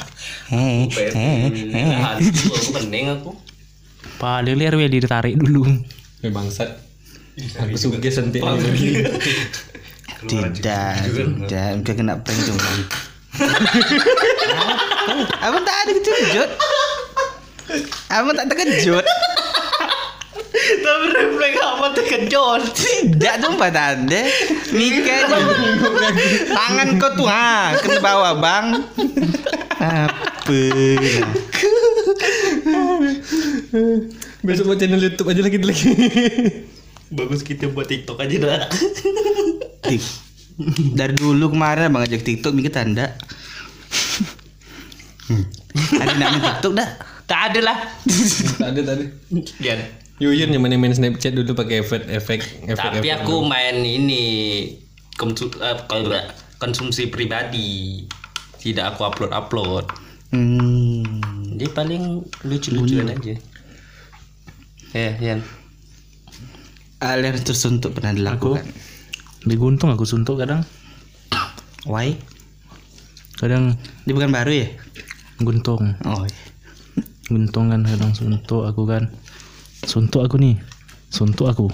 heh, 0.50 0.90
heh. 0.90 2.02
Aduh, 2.18 2.54
aku 2.58 2.70
pening 2.74 3.08
aku. 3.14 3.32
Pak 4.18 4.50
Lilir 4.50 4.74
ya 4.76 4.90
ditarik 4.90 5.38
dulu 5.38 5.66
Eh 6.24 6.32
bangsat. 6.32 6.93
Aku 7.34 7.76
suge 7.78 8.10
sentik 8.14 8.46
Tidak, 10.24 10.56
tidak, 10.56 11.68
udah 11.84 11.94
kena 11.98 12.16
prank 12.22 12.40
dong. 12.48 12.60
Abang 15.42 15.64
tak 15.66 15.76
ada 15.84 15.92
kejut. 16.00 16.50
Abang 18.08 18.34
tak 18.38 18.48
terkejut. 18.54 19.06
Tapi 20.54 21.06
refleks 21.12 21.60
apa 21.60 21.86
terkejut. 21.98 22.62
Tidak 22.72 23.36
ada. 23.44 24.22
Mika 24.72 25.14
aja. 25.28 25.38
Tangan 26.56 26.88
kau 27.02 27.12
tuh 27.20 27.28
ha, 27.28 27.76
kena 27.82 28.00
bawah 28.00 28.34
bang. 28.40 28.66
Apa? 29.82 30.60
Besok 34.40 34.64
buat 34.72 34.78
channel 34.80 35.04
YouTube 35.04 35.28
aja 35.34 35.42
lagi 35.44 35.58
lagi. 35.60 35.92
Bagus 37.14 37.46
kita 37.46 37.70
buat 37.70 37.86
TikTok 37.86 38.18
aja 38.18 38.36
dah. 38.42 38.62
Dari 40.98 41.14
dulu 41.14 41.54
kemarin 41.54 41.94
abang 41.94 42.06
ajak 42.06 42.26
TikTok 42.26 42.58
Mika 42.58 42.74
tanda. 42.74 43.14
Ada 46.02 46.14
nak 46.18 46.28
main 46.34 46.42
TikTok 46.42 46.74
dah? 46.74 46.90
Tak 47.30 47.40
ada 47.54 47.60
lah. 47.62 47.78
ada 48.68 48.82
tadi. 48.82 49.06
Lihat. 49.62 49.80
Yuyun 50.22 50.54
yang 50.54 50.62
mana 50.62 50.78
main 50.78 50.94
Snapchat 50.94 51.34
dulu 51.34 51.58
pakai 51.58 51.82
efek 51.82 52.06
efek 52.06 52.42
efek. 52.70 52.90
Tapi 53.02 53.10
aku 53.10 53.42
main 53.46 53.82
ini 53.82 54.24
konsum, 55.18 55.50
eh, 55.58 55.78
konsumsi 56.62 57.10
pribadi. 57.10 58.06
Tidak 58.62 58.94
aku 58.94 59.10
upload 59.10 59.34
upload. 59.34 59.86
Hmm. 60.30 61.04
Dia 61.58 61.70
paling 61.74 62.26
lucu-lucuan 62.46 63.14
aja. 63.14 63.36
Ya, 64.94 65.10
Yan. 65.18 65.42
Hal 65.42 65.63
yang 67.04 67.36
tersuntuk 67.44 68.00
pernah 68.00 68.16
dilakukan. 68.16 68.64
Diguntung 69.44 69.92
aku 69.92 70.08
suntuk 70.08 70.40
kadang. 70.40 70.64
Why? 71.84 72.16
Kadang 73.36 73.76
Dia 74.08 74.16
bukan 74.16 74.32
baru 74.32 74.52
ya? 74.64 74.68
guntung. 75.44 76.00
Oh. 76.08 76.24
iya. 76.24 76.40
Guntung 77.28 77.68
kan 77.76 77.84
kadang 77.84 78.16
suntuk 78.16 78.64
aku 78.64 78.88
kan. 78.88 79.12
Suntuk 79.84 80.24
aku 80.24 80.40
nih. 80.40 80.56
Suntuk 81.12 81.52
aku. 81.52 81.68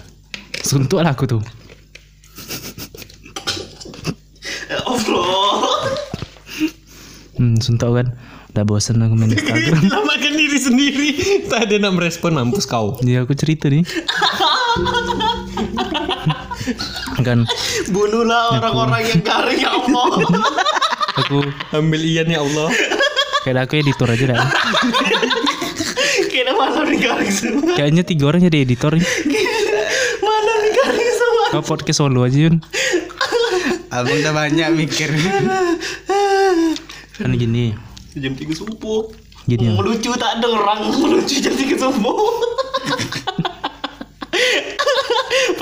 Suntuk 0.65 1.05
lah 1.05 1.13
aku 1.13 1.29
tuh. 1.29 1.41
Hmm, 7.39 7.55
suntuk 7.63 7.95
kan. 7.95 8.19
Udah 8.51 8.67
bosan 8.67 9.00
aku 9.00 9.15
main 9.15 9.31
Instagram. 9.38 9.88
Lamakan 9.88 10.33
diri 10.36 10.59
sendiri. 10.59 11.09
Tak 11.48 11.71
ada 11.71 11.75
nak 11.79 11.95
merespon 11.95 12.36
mampus 12.36 12.67
kau. 12.67 13.00
Dia 13.00 13.24
aku 13.24 13.31
cerita 13.31 13.71
nih. 13.71 13.88
kan 17.19 17.39
Bunuhlah 17.89 18.57
orang-orang 18.57 19.03
yang 19.05 19.21
garing 19.21 19.59
ya 19.59 19.71
Allah. 19.73 20.07
aku 21.17 21.39
Ambil 21.73 22.01
ian 22.03 22.27
ya 22.27 22.39
Allah. 22.39 22.69
kayak 23.41 23.65
aku 23.65 23.79
editor 23.79 24.07
aja 24.07 24.25
dah. 24.29 24.39
Kira 26.27 26.51
malam 26.53 26.85
nih 26.88 26.99
garing 26.99 27.31
semua. 27.31 27.73
Kayaknya 27.73 28.03
tiga 28.03 28.23
orang 28.27 28.41
jadi 28.43 28.57
editor 28.63 28.91
nih. 28.93 29.03
Malam 30.21 30.57
nih 30.59 30.71
garing 30.75 31.11
semua. 31.13 31.45
Kau 31.51 31.63
podcast 31.65 31.99
solo 31.99 32.23
aja 32.23 32.38
Yun. 32.38 32.59
Abang 33.89 34.15
udah 34.15 34.33
banyak 34.35 34.67
mikir. 34.75 35.09
Kan 37.17 37.31
gini. 37.35 37.73
Jam 38.13 38.33
3 38.35 38.45
subuh. 38.53 39.09
Gini 39.43 39.65
ya. 39.65 39.73
Melucu 39.73 40.13
tak 40.13 40.38
ada 40.38 40.47
orang 40.47 40.93
melucu 40.93 41.35
jam 41.39 41.51
3 41.51 41.73
subuh. 41.75 42.15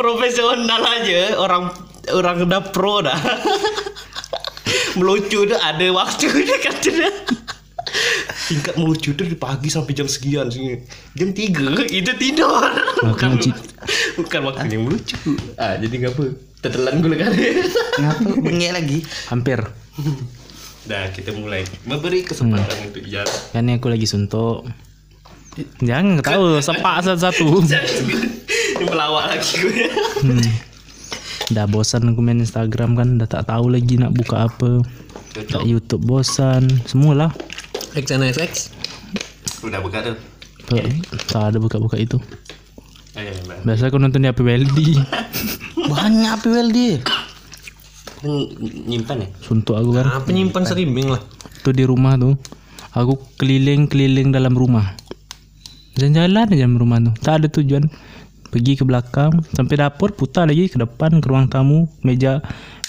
Profesional 0.07 0.87
aja 0.87 1.35
orang 1.35 1.67
orang 2.15 2.47
udah 2.47 2.63
pro 2.71 3.03
dah. 3.03 3.19
melucu 5.03 5.43
dah 5.43 5.59
ada 5.75 5.83
waktu 5.91 6.31
dia 6.47 6.57
kata 6.63 6.89
dia. 6.95 7.11
Tingkat 8.47 8.79
melucu 8.79 9.11
tuh 9.11 9.27
dari 9.27 9.35
pagi 9.35 9.67
sampai 9.67 9.91
jam 9.91 10.07
sekian 10.07 10.47
sih. 10.47 10.79
Jam 11.11 11.35
3 11.35 11.91
itu 11.99 12.11
tidur. 12.15 12.71
Bukan, 13.03 13.35
bukan 14.15 14.39
waktunya 14.47 14.79
melucu. 14.79 15.19
Ah, 15.59 15.75
jadi 15.75 16.07
ngapa? 16.07 16.39
Tetelan 16.63 17.03
gue 17.03 17.15
kan. 17.19 17.31
Ngapa 17.99 18.31
bengek 18.39 18.71
lagi? 18.79 18.97
Hampir. 19.27 19.59
Dah 20.87 21.11
kita 21.11 21.35
mulai 21.35 21.67
memberi 21.83 22.23
kesempatan 22.23 22.95
untuk 22.95 23.03
Yan. 23.03 23.27
Kan 23.51 23.67
ini 23.67 23.75
aku 23.75 23.91
lagi 23.91 24.07
suntuk. 24.07 24.71
Jangan 25.83 26.23
tahu 26.23 26.63
sepak 26.63 27.03
satu-satu. 27.03 27.47
Ini 28.77 28.85
melawak 28.85 29.25
lagi 29.33 29.53
gue. 29.57 29.89
Hmm. 30.21 30.45
Udah 31.49 31.65
bosan 31.65 32.13
aku 32.13 32.21
main 32.21 32.37
Instagram 32.37 32.93
kan, 32.93 33.17
udah 33.17 33.25
tak 33.25 33.49
tahu 33.49 33.73
lagi 33.73 33.97
nak 33.97 34.13
buka 34.13 34.45
apa. 34.45 34.85
Tak 35.33 35.65
YouTube 35.65 36.05
bosan, 36.05 36.69
semualah. 36.85 37.33
X 37.97 38.05
sana 38.05 38.29
FX. 38.29 38.69
Udah 39.65 39.81
buka 39.81 40.05
tuh. 40.05 40.17
Tak 41.31 41.55
ada 41.55 41.57
buka-buka 41.57 41.97
itu. 41.97 42.21
Ayo, 43.17 43.33
Mbak. 43.49 43.65
Biasa 43.65 43.89
aku 43.89 43.97
nonton 43.97 44.21
di 44.21 44.29
HP 44.29 44.39
WLD. 44.45 44.79
Banyak 45.91 46.33
PWL 46.43 46.69
dia. 46.69 46.95
Nyimpan 48.85 49.23
ya? 49.23 49.27
Suntuk 49.41 49.79
aku 49.79 49.95
kan. 49.97 50.05
Ah, 50.05 50.21
penyimpan 50.21 50.67
streaming 50.67 51.09
lah. 51.15 51.21
Tuh 51.63 51.73
di 51.73 51.87
rumah 51.87 52.13
tuh. 52.19 52.35
Aku 52.93 53.17
keliling-keliling 53.41 54.33
dalam 54.33 54.53
rumah. 54.53 54.93
Jalan-jalan 55.97 56.45
aja 56.45 56.53
dalam 56.53 56.77
rumah 56.77 56.97
tuh. 57.01 57.13
Tak 57.23 57.33
ada 57.41 57.47
tujuan. 57.49 57.89
Pergi 58.47 58.79
ke 58.79 58.83
belakang 58.87 59.43
sampai 59.51 59.75
dapur 59.79 60.15
putar 60.15 60.47
lagi 60.47 60.71
ke 60.71 60.79
depan 60.79 61.19
ke 61.19 61.27
ruang 61.27 61.51
tamu 61.51 61.91
meja 61.99 62.39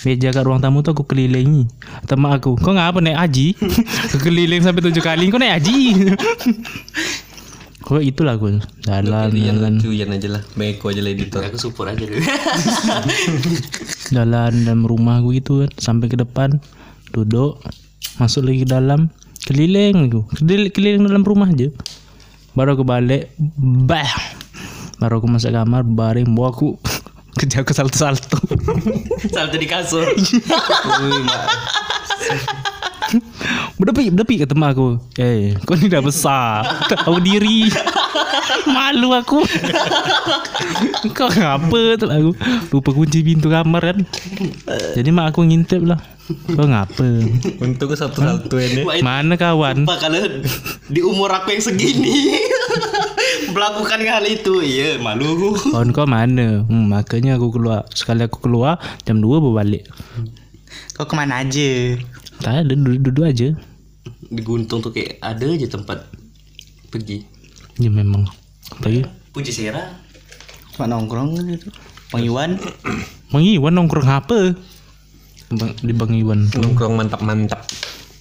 meja 0.07 0.31
kat 0.31 0.47
ruang 0.47 0.63
tamu 0.63 0.87
tuh 0.87 0.95
aku 0.95 1.03
kelilingi 1.03 1.67
teman 2.07 2.39
aku 2.39 2.55
kau 2.55 2.71
ngapa 2.71 3.03
naik 3.03 3.19
haji 3.19 3.47
keliling 4.25 4.63
sampai 4.63 4.87
tujuh 4.87 5.03
kali 5.03 5.27
kau 5.35 5.43
naik 5.43 5.59
haji 5.59 5.79
kau 7.83 7.99
itulah 7.99 8.39
aku 8.39 8.63
jalan 8.87 9.35
Ian 9.35 9.59
jalan 9.59 9.73
lucu 9.83 9.91
Ian 9.97 10.15
aja 10.15 10.29
lah. 10.29 10.43
Beko 10.55 10.93
aja 10.93 11.01
lah 11.01 11.09
editor. 11.09 11.41
Aku 11.41 11.57
support 11.57 11.89
aja 11.89 12.05
dulu. 12.05 12.21
jalan 14.15 14.53
dalam 14.65 14.85
rumah 14.85 15.21
aku 15.21 15.37
gitu 15.37 15.65
kan 15.65 15.71
sampai 15.77 16.07
ke 16.09 16.17
depan 16.17 16.61
duduk 17.13 17.61
masuk 18.21 18.45
lagi 18.45 18.65
ke 18.65 18.69
dalam 18.69 19.09
keliling 19.45 20.09
aku 20.09 20.21
keliling, 20.37 20.71
keliling 20.73 21.03
dalam 21.09 21.25
rumah 21.25 21.49
aja 21.49 21.69
baru 22.53 22.77
aku 22.77 22.85
balik 22.85 23.33
bah 23.89 24.38
baru 24.99 25.23
aku 25.23 25.29
masuk 25.31 25.55
kamar 25.55 25.87
baring 25.87 26.27
bawa 26.35 26.51
aku 26.51 26.75
kerja 27.39 27.63
aku 27.63 27.71
salto-salto. 27.71 28.39
Salto 29.35 29.55
di 29.55 29.69
kasur. 29.71 30.03
berdepi 33.79 34.11
berdepi 34.11 34.43
mak 34.59 34.75
aku. 34.75 34.99
Eh 35.23 35.55
kau 35.63 35.79
ni 35.79 35.87
dah 35.87 36.03
besar? 36.03 36.67
Tahu 36.91 37.23
diri. 37.23 37.71
Malu 38.75 39.15
aku. 39.15 39.47
Kau 41.15 41.31
ngapa 41.31 41.79
tu 41.95 42.11
aku? 42.11 42.31
Lupa 42.75 42.91
kunci 42.91 43.23
pintu 43.23 43.47
kamar 43.47 43.95
kan? 43.95 43.99
Jadi 44.99 45.09
mak 45.15 45.31
aku 45.31 45.47
ngintip 45.47 45.87
lah. 45.87 46.03
Kau 46.59 46.67
ngapa? 46.67 47.07
Untuk 47.63 47.95
satu-satu 47.95 48.59
ini. 48.59 48.83
mana 49.01 49.39
kawan? 49.39 49.87
kalau 49.87 50.43
di 50.91 51.01
umur 51.07 51.31
aku 51.31 51.55
yang 51.55 51.63
segini 51.63 52.35
melakukan 53.53 54.01
hal 54.05 54.25
itu, 54.27 54.61
iya 54.61 54.99
malu. 54.99 55.55
Kawan 55.55 55.95
kau 55.95 56.07
mana? 56.09 56.67
Hmm, 56.67 56.91
makanya 56.91 57.39
aku 57.39 57.55
keluar. 57.55 57.87
Sekali 57.95 58.27
aku 58.27 58.43
keluar 58.43 58.79
jam 59.07 59.23
2 59.23 59.39
baru 59.39 59.55
balik. 59.55 59.85
Kau 60.99 61.07
ke 61.07 61.15
mana 61.15 61.47
aja? 61.47 61.95
Tak 62.43 62.67
ada 62.67 62.75
duduk-duduk 62.75 63.25
aja. 63.25 63.49
Di 64.29 64.43
Guntung 64.45 64.83
tuh 64.83 64.91
kayak 64.91 65.23
ada 65.23 65.47
aja 65.47 65.67
tempat 65.71 66.11
pergi. 66.91 67.23
Ya 67.79 67.91
memang. 67.91 68.27
Tapi 68.83 69.07
Puji 69.31 69.55
Sera. 69.55 69.95
Cuma 70.75 70.91
nongkrong 70.91 71.39
gitu. 71.49 71.71
Bang 72.11 72.25
Iwan. 72.25 72.59
Bang 73.31 73.45
Iwan 73.45 73.75
nongkrong 73.79 74.09
apa? 74.09 74.55
Bang, 75.55 75.73
di 75.81 75.93
Bang 75.95 76.13
Iwan. 76.13 76.51
Nongkrong 76.53 76.99
mantap-mantap. 76.99 77.63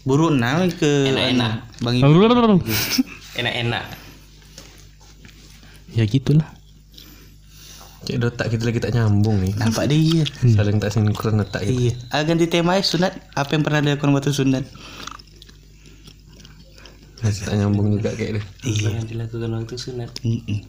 Buru 0.08 0.32
nah 0.32 0.64
ke 0.72 1.12
Enak-enak. 1.12 1.84
Bang 1.84 1.96
Iwan. 2.00 2.62
Enak-enak. 3.38 4.07
Ya 5.98 6.06
gitulah. 6.06 6.46
Cik 8.08 8.24
otak 8.24 8.56
kita 8.56 8.64
lagi 8.70 8.80
tak 8.80 8.96
nyambung 8.96 9.44
nih. 9.44 9.52
Nampak 9.60 9.92
dia. 9.92 10.24
Saling 10.56 10.80
tak 10.80 10.96
sinkron 10.96 11.44
otak 11.44 11.68
kita. 11.68 11.92
Iya. 11.92 11.94
Ah, 12.16 12.24
ganti 12.24 12.48
tema 12.48 12.80
ya 12.80 12.84
sunat. 12.86 13.12
Apa 13.36 13.60
yang 13.60 13.68
pernah 13.68 13.84
dilakukan 13.84 14.16
waktu 14.16 14.32
sunat? 14.32 14.64
Masih 17.20 17.44
tak 17.44 17.60
nyambung 17.60 18.00
juga 18.00 18.16
kayak 18.16 18.40
deh. 18.40 18.46
Iya. 18.64 19.02
Yang 19.02 19.06
dilakukan 19.12 19.50
waktu 19.60 19.76
sunat. 19.76 20.10
Mm-mm. 20.24 20.60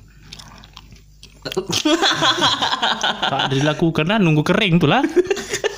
Tak 3.30 3.40
ada 3.48 3.54
dilakukan 3.54 4.04
lah 4.10 4.18
nunggu 4.18 4.42
kering 4.42 4.82
tu 4.82 4.90
lah. 4.90 5.06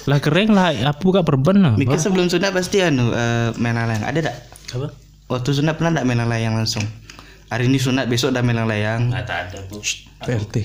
lah 0.09 0.19
kering 0.19 0.57
lah 0.57 0.73
apa 0.73 0.97
buka 1.05 1.21
perban 1.21 1.61
lah. 1.61 1.73
Mika 1.77 2.01
sebelum 2.01 2.33
sunat 2.33 2.57
pasti 2.57 2.81
anu 2.81 3.13
eh, 3.13 3.53
main 3.61 3.77
layang. 3.77 4.09
Ada 4.09 4.33
tak? 4.33 4.37
Apa? 4.81 4.89
Waktu 5.29 5.51
sunat 5.61 5.77
pernah 5.77 6.01
tak 6.01 6.09
main 6.09 6.25
layang 6.25 6.57
langsung? 6.57 6.83
Hari 7.51 7.67
ini 7.67 7.83
sunat 7.83 8.07
besok 8.07 8.31
udah 8.31 8.47
main 8.47 8.63
layang. 8.63 9.11
Nggak 9.11 9.27
tak 9.27 9.39
ada 9.51 9.59
bu. 9.67 9.83
PRT. 10.23 10.57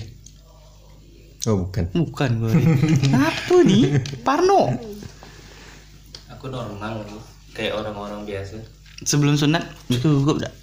Oh 1.50 1.66
bukan. 1.66 1.90
Bukan 1.90 2.30
gue. 2.46 2.54
Apa 3.10 3.56
nih? 3.66 4.06
Parno. 4.22 4.70
Aku 6.30 6.46
normal 6.54 7.02
Bu. 7.10 7.18
Kayak 7.58 7.82
orang-orang 7.82 8.22
biasa. 8.30 8.62
Sebelum 9.02 9.34
sunat 9.34 9.66
itu 9.90 10.06
gugup 10.06 10.46
tak? 10.46 10.54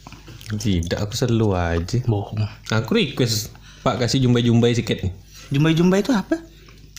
Tidak, 0.55 0.99
aku 1.03 1.15
selalu 1.19 1.59
aja. 1.59 1.99
Bohong. 2.07 2.39
Aku 2.71 2.95
request 2.95 3.51
Pak 3.83 3.99
kasih 3.99 4.23
jumbai-jumbai 4.23 4.71
sikit 4.79 5.03
nih. 5.03 5.11
Jumbai-jumbai 5.51 6.07
itu 6.07 6.15
apa? 6.15 6.39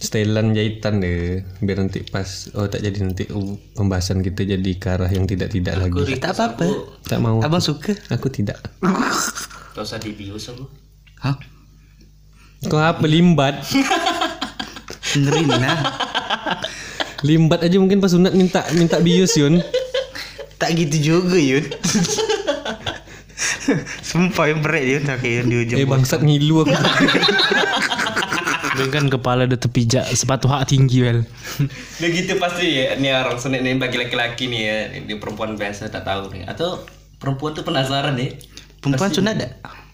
Setelan 0.02 0.52
jahitan 0.52 1.00
deh 1.00 1.46
biar 1.64 1.78
nanti 1.80 2.04
pas 2.04 2.52
oh 2.58 2.68
tak 2.68 2.84
jadi 2.84 2.98
nanti 3.06 3.30
uh, 3.32 3.56
pembahasan 3.78 4.20
kita 4.20 4.44
jadi 4.44 4.72
ke 4.76 4.88
arah 4.90 5.08
yang 5.08 5.30
tidak-tidak 5.30 5.80
lagi. 5.80 6.20
Tak 6.20 6.36
apa-apa. 6.36 6.68
Tak 7.08 7.20
mau. 7.24 7.40
Abang 7.40 7.64
suka? 7.64 7.96
Aku 8.12 8.28
tidak. 8.28 8.60
Gak 9.74 9.84
usah 9.84 9.98
dibius 9.98 10.52
aku. 10.52 10.66
Hah? 11.24 11.40
Kau 12.68 12.80
apa 12.80 13.04
limbat? 13.08 13.64
Dengerin 15.14 15.48
nah. 15.50 15.80
Limbat 17.24 17.64
aja 17.64 17.80
mungkin 17.80 18.04
pas 18.04 18.12
sunat 18.12 18.36
minta 18.36 18.68
minta 18.76 19.00
bius 19.00 19.40
Yun. 19.40 19.64
Tak 20.60 20.76
gitu 20.76 21.16
juga 21.16 21.40
Yun. 21.40 21.64
Sumpah 24.04 24.52
yang 24.52 24.60
berat 24.60 24.84
Yun 24.84 25.04
tak 25.08 25.24
kayak 25.24 25.48
di 25.48 25.56
ujung. 25.64 25.80
Eh 25.80 25.88
bangsat 25.88 26.20
ngilu 26.20 26.68
aku. 26.68 26.76
Dia 28.74 28.90
kan 28.90 29.06
kepala 29.06 29.46
dia 29.46 29.58
terpijak 29.58 30.10
sepatu 30.18 30.50
hak 30.50 30.66
tinggi 30.74 31.06
wel. 31.06 31.22
Nah 32.02 32.10
gitu 32.10 32.42
pasti 32.42 32.66
ya, 32.82 32.98
ini 32.98 33.14
orang 33.14 33.38
senek 33.38 33.62
nih 33.62 33.78
bagi 33.78 34.02
laki-laki 34.02 34.50
nih 34.50 34.62
ya, 34.66 34.78
ini 34.98 35.14
perempuan 35.22 35.54
biasa 35.54 35.94
tak 35.94 36.10
tahu 36.10 36.34
nih. 36.34 36.50
Atau 36.50 36.82
perempuan 37.22 37.54
tuh 37.54 37.62
penasaran 37.62 38.18
nih. 38.18 38.34
Perempuan 38.82 39.14
sunat 39.14 39.36
tak? 39.38 39.52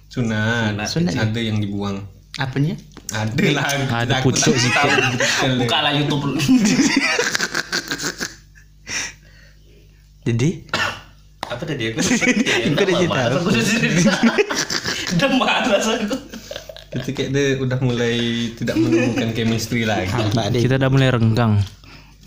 Sunat. 0.08 0.80
Sunat. 0.88 1.13
Ada 1.13 1.39
yang 1.44 1.60
dibuang. 1.60 2.08
Apanya? 2.39 2.80
Ada 3.12 3.44
lah. 3.52 3.68
Ada 4.08 4.24
pucuk 4.24 4.56
detail 4.56 4.96
dia. 4.96 5.28
Bukalah 5.60 5.92
YouTube. 5.92 6.39
Jadi 10.24 10.50
Apa 11.50 11.63
tadi 11.65 11.89
aku? 11.89 12.00
Aku 12.00 12.13
udah 12.13 12.86
cerita. 12.94 13.20
Aku 13.36 13.50
udah 13.50 13.63
cerita. 13.65 14.13
Udah 15.18 15.30
malas 15.36 15.88
aku. 15.89 16.15
Itu 16.89 17.10
kayak 17.13 17.30
dia 17.30 17.47
udah 17.62 17.80
mulai 17.86 18.17
tidak 18.58 18.75
menemukan 18.78 19.30
chemistry 19.38 19.86
lagi. 19.86 20.13
Kita 20.58 20.82
udah 20.82 20.89
mulai 20.89 21.10
renggang. 21.13 21.62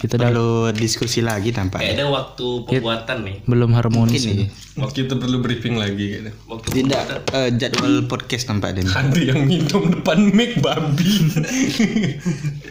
Kita 0.02 0.18
udah 0.18 0.34
Perlu 0.34 0.50
diskusi 0.74 1.22
lagi 1.22 1.54
tampak. 1.54 1.78
Kayaknya 1.78 2.10
waktu 2.10 2.46
pembuatan 2.66 3.18
nih. 3.22 3.36
belum 3.46 3.70
harmonis. 3.78 4.26
Ini 4.26 4.50
Waktu 4.74 5.06
itu 5.06 5.14
perlu 5.14 5.38
briefing 5.38 5.78
lagi 5.78 6.04
kayaknya. 6.10 6.32
Waktu 6.50 6.68
tidak 6.74 7.02
eh, 7.30 7.50
jadwal 7.54 8.10
podcast 8.10 8.50
tampak 8.50 8.74
deh. 8.74 8.82
Ada 8.82 9.20
yang 9.22 9.46
minum 9.46 9.94
depan 9.94 10.34
mic 10.34 10.58
babi. 10.58 11.06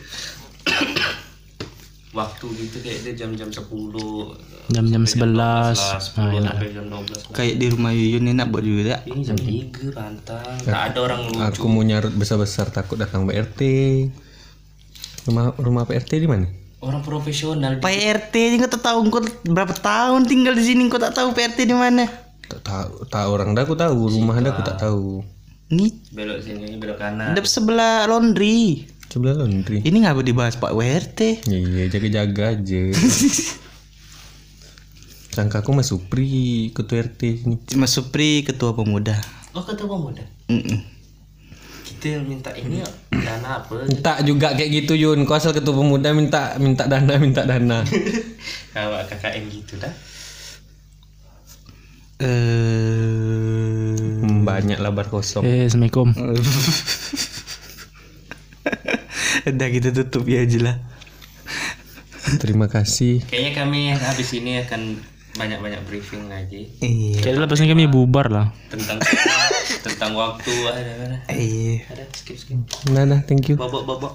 waktu 2.21 2.45
gitu 2.55 2.77
kayaknya 2.79 3.11
jam-jam 3.15 3.49
10 3.49 3.65
Jam-jam 4.69 5.03
11. 5.03 5.75
11 5.75 5.75
Nah, 5.75 5.99
10 5.99 6.39
enak. 6.39 6.55
jam 6.69 6.85
12 6.87 7.33
Kayak 7.33 7.55
di 7.57 7.67
rumah 7.67 7.91
Yuyun 7.91 8.25
enak 8.29 8.47
buat 8.47 8.63
juga. 8.63 8.95
Ini 9.03 9.21
jam 9.21 9.35
3 9.35 9.91
pantang. 9.91 10.55
Tak 10.61 10.81
ada 10.89 10.99
orang 11.01 11.21
lucu. 11.27 11.41
Aku 11.41 11.65
mau 11.65 11.81
nyarut 11.81 12.13
besar-besar 12.13 12.69
takut 12.69 12.95
datang 12.95 13.25
PRT. 13.25 13.59
Rumah 15.23 15.53
rumah 15.55 15.83
PRT 15.83 16.11
di 16.17 16.25
mana? 16.25 16.47
Orang 16.79 17.05
profesional. 17.05 17.77
Pak 17.77 17.93
RT 17.93 18.33
ini 18.33 18.55
kau 18.57 18.65
tak 18.67 18.81
tahu 18.81 19.05
kau 19.07 19.21
berapa 19.45 19.69
tahun 19.71 20.25
tinggal 20.25 20.57
di 20.57 20.65
sini 20.65 20.89
kau 20.89 20.97
tak 20.97 21.13
tahu 21.13 21.29
PRT 21.29 21.69
di 21.69 21.77
mana? 21.77 22.09
Tak 22.41 22.61
tahu, 22.65 22.91
tahu 23.05 23.29
orang 23.29 23.53
dah 23.53 23.63
aku 23.63 23.77
tahu, 23.77 24.09
rumah 24.09 24.35
dah 24.35 24.49
aku 24.49 24.63
tak 24.65 24.81
tahu. 24.81 25.21
Ini 25.69 25.87
Belok 26.11 26.41
sini, 26.41 26.75
belok 26.75 26.97
kanan. 26.97 27.31
ada 27.31 27.39
sebelah 27.45 28.03
laundry. 28.03 28.83
Sebelah 29.11 29.43
laundry. 29.43 29.83
Ini 29.83 30.07
ngapa 30.07 30.23
dibahas 30.23 30.55
Pak 30.55 30.71
WRT? 30.71 31.43
Iya, 31.51 31.91
jaga-jaga 31.91 32.55
aja. 32.55 32.81
Sangka 35.35 35.59
aku 35.59 35.75
Mas 35.75 35.91
Supri, 35.91 36.71
ketua 36.71 37.03
RT 37.07 37.21
ini. 37.43 37.55
Mas 37.75 37.91
Supri 37.91 38.43
ketua 38.47 38.71
pemuda. 38.71 39.19
Oh 39.51 39.63
kata 39.63 39.83
pemuda. 39.83 40.23
Mm-mm. 40.47 40.79
Kita 41.87 42.23
minta 42.23 42.55
ini 42.55 42.83
dana 43.11 43.63
apa? 43.63 43.83
Minta 43.83 44.19
juga 44.23 44.55
kayak 44.55 44.71
gitu 44.83 44.95
Yun, 44.95 45.27
kau 45.27 45.35
asal 45.35 45.51
ketua 45.55 45.75
pemuda 45.75 46.15
minta 46.15 46.55
minta 46.59 46.87
dana, 46.87 47.19
minta 47.19 47.43
dana. 47.43 47.83
Kayak 48.75 49.11
KKN 49.11 49.43
gitu 49.51 49.75
dah. 49.75 49.93
Eh 52.23 53.51
Hmm, 54.21 54.45
banyak 54.45 54.77
lah 54.77 54.93
bar 54.93 55.09
kosong. 55.09 55.41
Eh, 55.41 55.65
Assalamualaikum. 55.65 56.13
Udah 59.43 59.67
kita 59.67 59.89
tutup 59.91 60.25
ya 60.25 60.41
aja 60.41 60.59
lah. 60.61 60.75
Terima 62.37 62.65
kasih. 62.65 63.25
Kayaknya 63.25 63.51
kami 63.57 63.79
habis 63.91 64.29
ini 64.31 64.61
akan 64.61 65.01
banyak-banyak 65.31 65.87
briefing 65.87 66.27
lagi 66.27 66.67
Iya. 66.77 67.23
Kayaknya 67.23 67.41
lepasnya 67.41 67.67
kami 67.71 67.85
bubar 67.87 68.27
lah. 68.27 68.47
tentang 68.67 68.99
tentang 69.81 70.11
waktu 70.13 70.53
ada 70.67 70.91
ada 70.91 71.17
Iya. 71.31 71.87
ada 71.87 72.03
skip 72.11 72.35
skip 72.35 72.59
Nah, 72.91 73.07
nah, 73.07 73.23
thank 73.23 73.47
you. 73.47 73.55
bobok 73.55 73.83
bobok 73.87 74.13